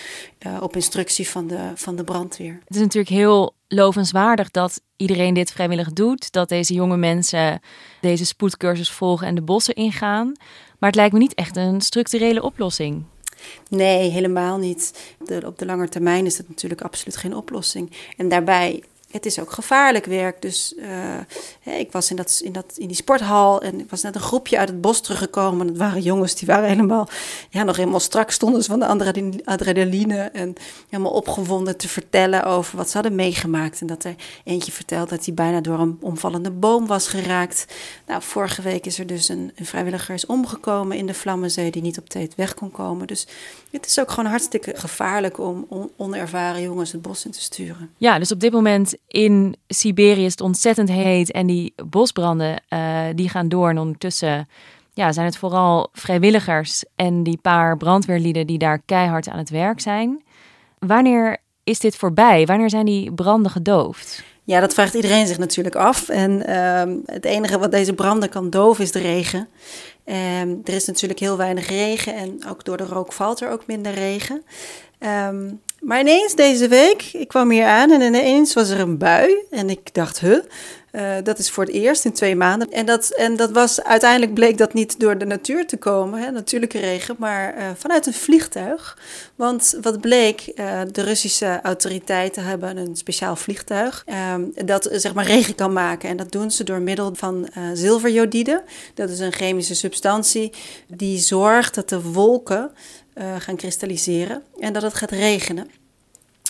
uh, 0.46 0.58
op 0.62 0.74
instructie 0.74 1.28
van 1.28 1.46
de, 1.46 1.70
van 1.74 1.96
de 1.96 2.04
brandweer. 2.04 2.58
Het 2.64 2.76
is 2.76 2.82
natuurlijk 2.82 3.14
heel 3.14 3.54
lovenswaardig 3.68 4.50
dat 4.50 4.80
iedereen 4.96 5.34
dit 5.34 5.52
vrijwillig 5.52 5.92
doet. 5.92 6.32
Dat 6.32 6.48
deze 6.48 6.74
jonge 6.74 6.96
mensen 6.96 7.60
deze 8.00 8.26
spoedcursus 8.26 8.90
volgen 8.90 9.26
en 9.26 9.34
de 9.34 9.42
bossen 9.42 9.74
ingaan. 9.74 10.32
Maar 10.78 10.88
het 10.88 10.98
lijkt 10.98 11.12
me 11.12 11.18
niet 11.18 11.34
echt 11.34 11.56
een 11.56 11.80
structurele 11.80 12.42
oplossing. 12.42 13.04
Nee, 13.68 14.10
helemaal 14.10 14.58
niet. 14.58 15.14
De, 15.24 15.42
op 15.46 15.58
de 15.58 15.66
lange 15.66 15.88
termijn 15.88 16.26
is 16.26 16.36
dat 16.36 16.48
natuurlijk 16.48 16.80
absoluut 16.80 17.16
geen 17.16 17.36
oplossing. 17.36 17.92
En 18.16 18.28
daarbij 18.28 18.82
het 19.10 19.26
is 19.26 19.40
ook 19.40 19.52
gevaarlijk 19.52 20.04
werk. 20.04 20.42
Dus 20.42 20.74
uh, 20.76 21.78
ik 21.78 21.92
was 21.92 22.10
in, 22.10 22.16
dat, 22.16 22.40
in, 22.44 22.52
dat, 22.52 22.72
in 22.76 22.86
die 22.86 22.96
sporthal 22.96 23.62
en 23.62 23.80
ik 23.80 23.90
was 23.90 24.02
net 24.02 24.14
een 24.14 24.20
groepje 24.20 24.58
uit 24.58 24.68
het 24.68 24.80
bos 24.80 25.00
teruggekomen. 25.00 25.66
Dat 25.66 25.76
waren 25.76 26.02
jongens 26.02 26.34
die 26.34 26.46
waren 26.46 26.68
helemaal, 26.68 27.08
ja, 27.50 27.62
nog 27.62 27.76
helemaal 27.76 28.00
strak 28.00 28.30
stonden 28.30 28.62
ze 28.62 28.70
van 28.70 28.80
de 28.80 29.42
adrenaline. 29.44 30.18
En 30.32 30.54
helemaal 30.88 31.12
opgewonden 31.12 31.76
te 31.76 31.88
vertellen 31.88 32.44
over 32.44 32.76
wat 32.76 32.88
ze 32.88 32.94
hadden 32.94 33.14
meegemaakt. 33.14 33.80
En 33.80 33.86
dat 33.86 34.04
er 34.04 34.14
eentje 34.44 34.72
vertelde 34.72 35.10
dat 35.10 35.24
hij 35.24 35.34
bijna 35.34 35.60
door 35.60 35.78
een 35.78 35.98
omvallende 36.00 36.50
boom 36.50 36.86
was 36.86 37.08
geraakt. 37.08 37.66
Nou, 38.06 38.22
vorige 38.22 38.62
week 38.62 38.86
is 38.86 38.98
er 38.98 39.06
dus 39.06 39.28
een, 39.28 39.52
een 39.54 39.66
vrijwilliger 39.66 40.14
is 40.14 40.26
omgekomen 40.26 40.96
in 40.96 41.06
de 41.06 41.14
Vlammenzee 41.14 41.70
die 41.70 41.82
niet 41.82 41.98
op 41.98 42.08
tijd 42.08 42.34
weg 42.34 42.54
kon 42.54 42.70
komen. 42.70 43.06
Dus 43.06 43.26
het 43.70 43.86
is 43.86 44.00
ook 44.00 44.10
gewoon 44.10 44.30
hartstikke 44.30 44.72
gevaarlijk 44.76 45.38
om 45.38 45.66
on, 45.68 45.90
onervaren 45.96 46.62
jongens 46.62 46.92
het 46.92 47.02
bos 47.02 47.24
in 47.24 47.30
te 47.30 47.40
sturen. 47.40 47.90
Ja, 47.96 48.18
dus 48.18 48.32
op 48.32 48.40
dit 48.40 48.52
moment 48.52 48.94
in 49.08 49.56
Siberië 49.68 50.24
is 50.24 50.30
het 50.30 50.40
ontzettend 50.40 50.88
heet 50.88 51.30
en 51.30 51.46
die 51.46 51.74
bosbranden 51.86 52.62
uh, 52.68 53.04
die 53.14 53.28
gaan 53.28 53.48
door. 53.48 53.68
En 53.68 53.78
ondertussen 53.78 54.48
ja, 54.94 55.12
zijn 55.12 55.26
het 55.26 55.36
vooral 55.36 55.88
vrijwilligers 55.92 56.84
en 56.96 57.22
die 57.22 57.38
paar 57.42 57.76
brandweerlieden 57.76 58.46
die 58.46 58.58
daar 58.58 58.82
keihard 58.86 59.28
aan 59.28 59.38
het 59.38 59.50
werk 59.50 59.80
zijn. 59.80 60.22
Wanneer 60.78 61.36
is 61.64 61.78
dit 61.78 61.96
voorbij? 61.96 62.46
Wanneer 62.46 62.70
zijn 62.70 62.86
die 62.86 63.12
branden 63.12 63.50
gedoofd? 63.50 64.24
Ja, 64.44 64.60
dat 64.60 64.74
vraagt 64.74 64.94
iedereen 64.94 65.26
zich 65.26 65.38
natuurlijk 65.38 65.76
af. 65.76 66.08
En 66.08 66.50
uh, 66.50 66.96
het 67.04 67.24
enige 67.24 67.58
wat 67.58 67.70
deze 67.70 67.92
branden 67.92 68.28
kan 68.28 68.50
doven 68.50 68.84
is 68.84 68.92
de 68.92 68.98
regen. 68.98 69.48
Um, 70.04 70.60
er 70.64 70.74
is 70.74 70.86
natuurlijk 70.86 71.20
heel 71.20 71.36
weinig 71.36 71.68
regen 71.68 72.14
en 72.14 72.40
ook 72.48 72.64
door 72.64 72.76
de 72.76 72.84
rook 72.84 73.12
valt 73.12 73.40
er 73.40 73.50
ook 73.50 73.66
minder 73.66 73.92
regen. 73.92 74.42
Um, 74.98 75.60
maar 75.80 76.00
ineens 76.00 76.34
deze 76.34 76.68
week, 76.68 77.02
ik 77.12 77.28
kwam 77.28 77.50
hier 77.50 77.66
aan 77.66 77.90
en 77.90 78.00
ineens 78.00 78.52
was 78.52 78.68
er 78.68 78.80
een 78.80 78.98
bui. 78.98 79.34
En 79.50 79.70
ik 79.70 79.94
dacht, 79.94 80.20
huh, 80.20 80.38
uh, 80.92 81.12
dat 81.22 81.38
is 81.38 81.50
voor 81.50 81.64
het 81.64 81.72
eerst 81.72 82.04
in 82.04 82.12
twee 82.12 82.36
maanden. 82.36 82.70
En 82.70 82.86
dat, 82.86 83.08
en 83.08 83.36
dat 83.36 83.50
was, 83.50 83.82
uiteindelijk 83.82 84.34
bleek 84.34 84.58
dat 84.58 84.74
niet 84.74 85.00
door 85.00 85.18
de 85.18 85.24
natuur 85.24 85.66
te 85.66 85.76
komen, 85.76 86.20
hè, 86.20 86.30
natuurlijke 86.30 86.78
regen, 86.78 87.16
maar 87.18 87.58
uh, 87.58 87.64
vanuit 87.76 88.06
een 88.06 88.12
vliegtuig. 88.12 88.98
Want 89.34 89.78
wat 89.82 90.00
bleek, 90.00 90.52
uh, 90.54 90.80
de 90.92 91.02
Russische 91.02 91.60
autoriteiten 91.62 92.44
hebben 92.44 92.76
een 92.76 92.96
speciaal 92.96 93.36
vliegtuig 93.36 94.04
dat 94.64 94.88
zeg 94.92 95.14
maar 95.14 95.26
regen 95.26 95.54
kan 95.54 95.72
maken. 95.72 96.08
En 96.08 96.16
dat 96.16 96.32
doen 96.32 96.50
ze 96.50 96.64
door 96.64 96.80
middel 96.80 97.14
van 97.14 97.48
zilverjodide. 97.74 98.62
Dat 98.94 99.10
is 99.10 99.18
een 99.18 99.32
chemische 99.32 99.74
substantie 99.74 100.52
die 100.86 101.18
zorgt 101.18 101.74
dat 101.74 101.88
de 101.88 102.02
wolken 102.02 102.70
gaan 103.38 103.56
kristalliseren 103.56 104.42
en 104.58 104.72
dat 104.72 104.82
het 104.82 104.94
gaat 104.94 105.10
regenen. 105.10 105.70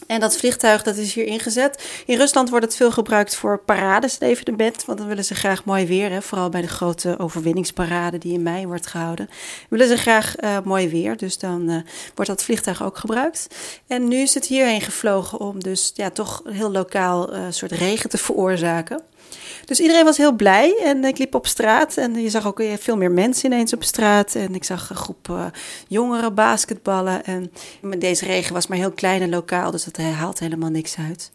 En 0.06 0.20
dat 0.20 0.36
vliegtuig 0.36 0.82
dat 0.82 0.96
is 0.96 1.14
hier 1.14 1.26
ingezet. 1.26 2.02
In 2.06 2.16
Rusland 2.16 2.50
wordt 2.50 2.64
het 2.64 2.76
veel 2.76 2.90
gebruikt 2.90 3.34
voor 3.34 3.58
parades, 3.58 4.20
evenement. 4.20 4.84
Want 4.84 4.98
dan 4.98 5.08
willen 5.08 5.24
ze 5.24 5.34
graag 5.34 5.64
mooi 5.64 5.86
weer. 5.86 6.10
Hè? 6.10 6.22
Vooral 6.22 6.48
bij 6.48 6.60
de 6.60 6.68
grote 6.68 7.18
overwinningsparade 7.18 8.18
die 8.18 8.32
in 8.32 8.42
mei 8.42 8.66
wordt 8.66 8.86
gehouden. 8.86 9.28
Willen 9.68 9.88
ze 9.88 9.96
graag 9.96 10.40
uh, 10.40 10.58
mooi 10.64 10.88
weer. 10.88 11.16
Dus 11.16 11.38
dan 11.38 11.70
uh, 11.70 11.76
wordt 12.14 12.30
dat 12.30 12.42
vliegtuig 12.42 12.82
ook 12.82 12.98
gebruikt. 12.98 13.46
En 13.86 14.08
nu 14.08 14.16
is 14.16 14.34
het 14.34 14.46
hierheen 14.46 14.80
gevlogen 14.80 15.38
om 15.40 15.62
dus 15.62 15.92
ja, 15.94 16.10
toch 16.10 16.42
heel 16.48 16.70
lokaal 16.70 17.30
soort 17.50 17.72
regen 17.72 18.10
te 18.10 18.18
veroorzaken. 18.18 19.02
Dus 19.64 19.80
iedereen 19.80 20.04
was 20.04 20.16
heel 20.16 20.32
blij 20.32 20.76
en 20.84 21.04
ik 21.04 21.18
liep 21.18 21.34
op 21.34 21.46
straat 21.46 21.96
en 21.96 22.22
je 22.22 22.30
zag 22.30 22.46
ook 22.46 22.62
veel 22.78 22.96
meer 22.96 23.10
mensen 23.10 23.52
ineens 23.52 23.72
op 23.72 23.84
straat. 23.84 24.34
En 24.34 24.54
ik 24.54 24.64
zag 24.64 24.90
een 24.90 24.96
groep 24.96 25.28
uh, 25.30 25.46
jongeren 25.88 26.34
basketballen. 26.34 27.24
En 27.24 27.50
deze 27.98 28.24
regen 28.24 28.52
was 28.54 28.66
maar 28.66 28.78
heel 28.78 28.92
klein 28.92 29.22
en 29.22 29.30
lokaal, 29.30 29.70
dus 29.70 29.84
dat 29.84 29.96
haalt 29.96 30.38
helemaal 30.38 30.70
niks 30.70 30.96
uit. 30.96 31.30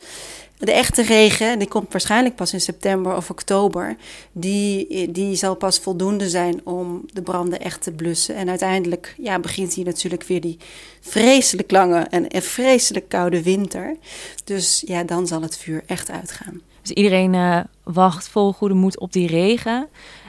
De 0.58 0.72
echte 0.72 1.02
regen, 1.02 1.52
en 1.52 1.60
die 1.60 1.68
komt 1.68 1.92
waarschijnlijk 1.92 2.36
pas 2.36 2.54
in 2.54 2.62
september 2.62 3.16
of 3.16 3.30
oktober, 3.30 3.96
die, 4.32 5.12
die 5.12 5.36
zal 5.36 5.56
pas 5.56 5.80
voldoende 5.80 6.30
zijn 6.30 6.66
om 6.66 7.06
de 7.14 7.22
branden 7.22 7.60
echt 7.60 7.82
te 7.82 7.92
blussen. 7.92 8.36
En 8.36 8.50
uiteindelijk 8.50 9.16
ja, 9.18 9.40
begint 9.40 9.74
hier 9.74 9.86
natuurlijk 9.86 10.24
weer 10.24 10.42
die 10.42 10.58
vreselijk 11.02 11.72
lange 11.72 12.00
en 12.00 12.42
vreselijk 12.42 13.10
koude 13.10 13.44
winter. 13.44 13.98
Dus 14.44 14.84
ja, 14.86 15.04
dan 15.04 15.28
zal 15.28 15.42
het 15.42 15.58
vuur 15.58 15.84
echt 15.86 16.10
uitgaan. 16.10 16.62
Dus 16.86 16.96
iedereen 16.96 17.34
uh, 17.34 17.60
wacht 17.84 18.28
vol 18.28 18.52
goede 18.52 18.74
moed 18.74 19.00
op 19.00 19.14
die 19.14 19.28
regen. 19.28 19.88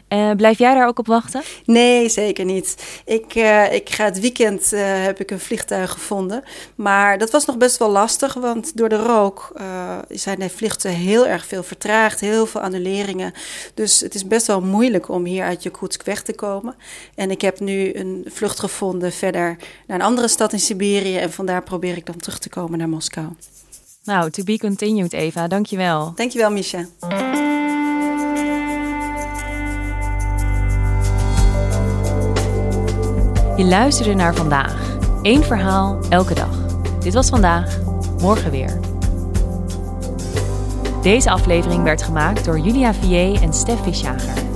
Uh, 0.09 0.31
blijf 0.31 0.59
jij 0.59 0.75
daar 0.75 0.87
ook 0.87 0.99
op 0.99 1.07
wachten? 1.07 1.43
Nee, 1.65 2.09
zeker 2.09 2.45
niet. 2.45 3.01
Ik, 3.05 3.35
uh, 3.35 3.73
ik 3.73 3.91
ga 3.91 4.05
het 4.05 4.21
weekend 4.21 4.71
heb 4.77 5.21
ik 5.21 5.31
een 5.31 5.41
vliegtuig 5.41 5.91
gevonden. 5.91 6.43
Maar 6.75 7.19
dat 7.19 7.31
was 7.31 7.45
nog 7.45 7.57
best 7.57 7.77
wel 7.77 7.91
lastig, 7.91 8.35
want 8.35 8.77
door 8.77 8.89
de 8.89 8.97
rook 8.97 9.53
zijn 10.09 10.39
de 10.39 10.51
vluchten 10.51 10.91
heel 10.91 11.27
erg 11.27 11.47
veel 11.47 11.63
vertraagd, 11.63 12.21
heel 12.21 12.47
veel 12.47 12.61
annuleringen. 12.61 13.33
Dus 13.75 14.01
het 14.01 14.15
is 14.15 14.27
best 14.27 14.47
wel 14.47 14.61
moeilijk 14.61 15.09
om 15.09 15.25
hier 15.25 15.45
uit 15.45 15.63
Jakutsk 15.63 16.03
weg 16.03 16.23
te 16.23 16.35
komen. 16.35 16.75
En 17.15 17.31
ik 17.31 17.41
heb 17.41 17.61
nu 17.61 17.95
een 17.95 18.25
vlucht 18.29 18.61
gevonden 18.61 19.13
verder 19.13 19.57
naar 19.87 19.99
een 19.99 20.07
andere 20.07 20.29
stad 20.29 20.53
in 20.53 20.61
Siberië. 20.61 21.17
En 21.17 21.33
vandaar 21.33 21.63
probeer 21.63 21.97
ik 21.97 22.07
dan 22.07 22.17
terug 22.17 22.39
te 22.39 22.49
komen 22.49 22.79
naar 22.79 22.89
Moskou. 22.89 23.27
Nou, 24.07 24.31
to 24.31 24.45
be 24.45 24.59
continued, 24.59 25.13
Eva. 25.13 25.49
Dankjewel. 25.49 26.13
Dankjewel, 26.15 26.51
Misha. 26.51 26.85
Je 33.57 33.65
luisterde 33.65 34.15
naar 34.15 34.35
vandaag. 34.35 34.97
Eén 35.23 35.43
verhaal 35.43 35.99
elke 36.09 36.35
dag. 36.35 36.67
Dit 37.01 37.15
was 37.15 37.29
vandaag, 37.29 37.79
morgen 38.21 38.51
weer. 38.51 38.81
Deze 41.03 41.31
aflevering 41.31 41.83
werd 41.83 42.03
gemaakt 42.03 42.45
door 42.45 42.59
Julia 42.59 42.95
Vier 42.95 43.43
en 43.43 43.53
Stef 43.53 43.83
Visjager. 43.83 44.56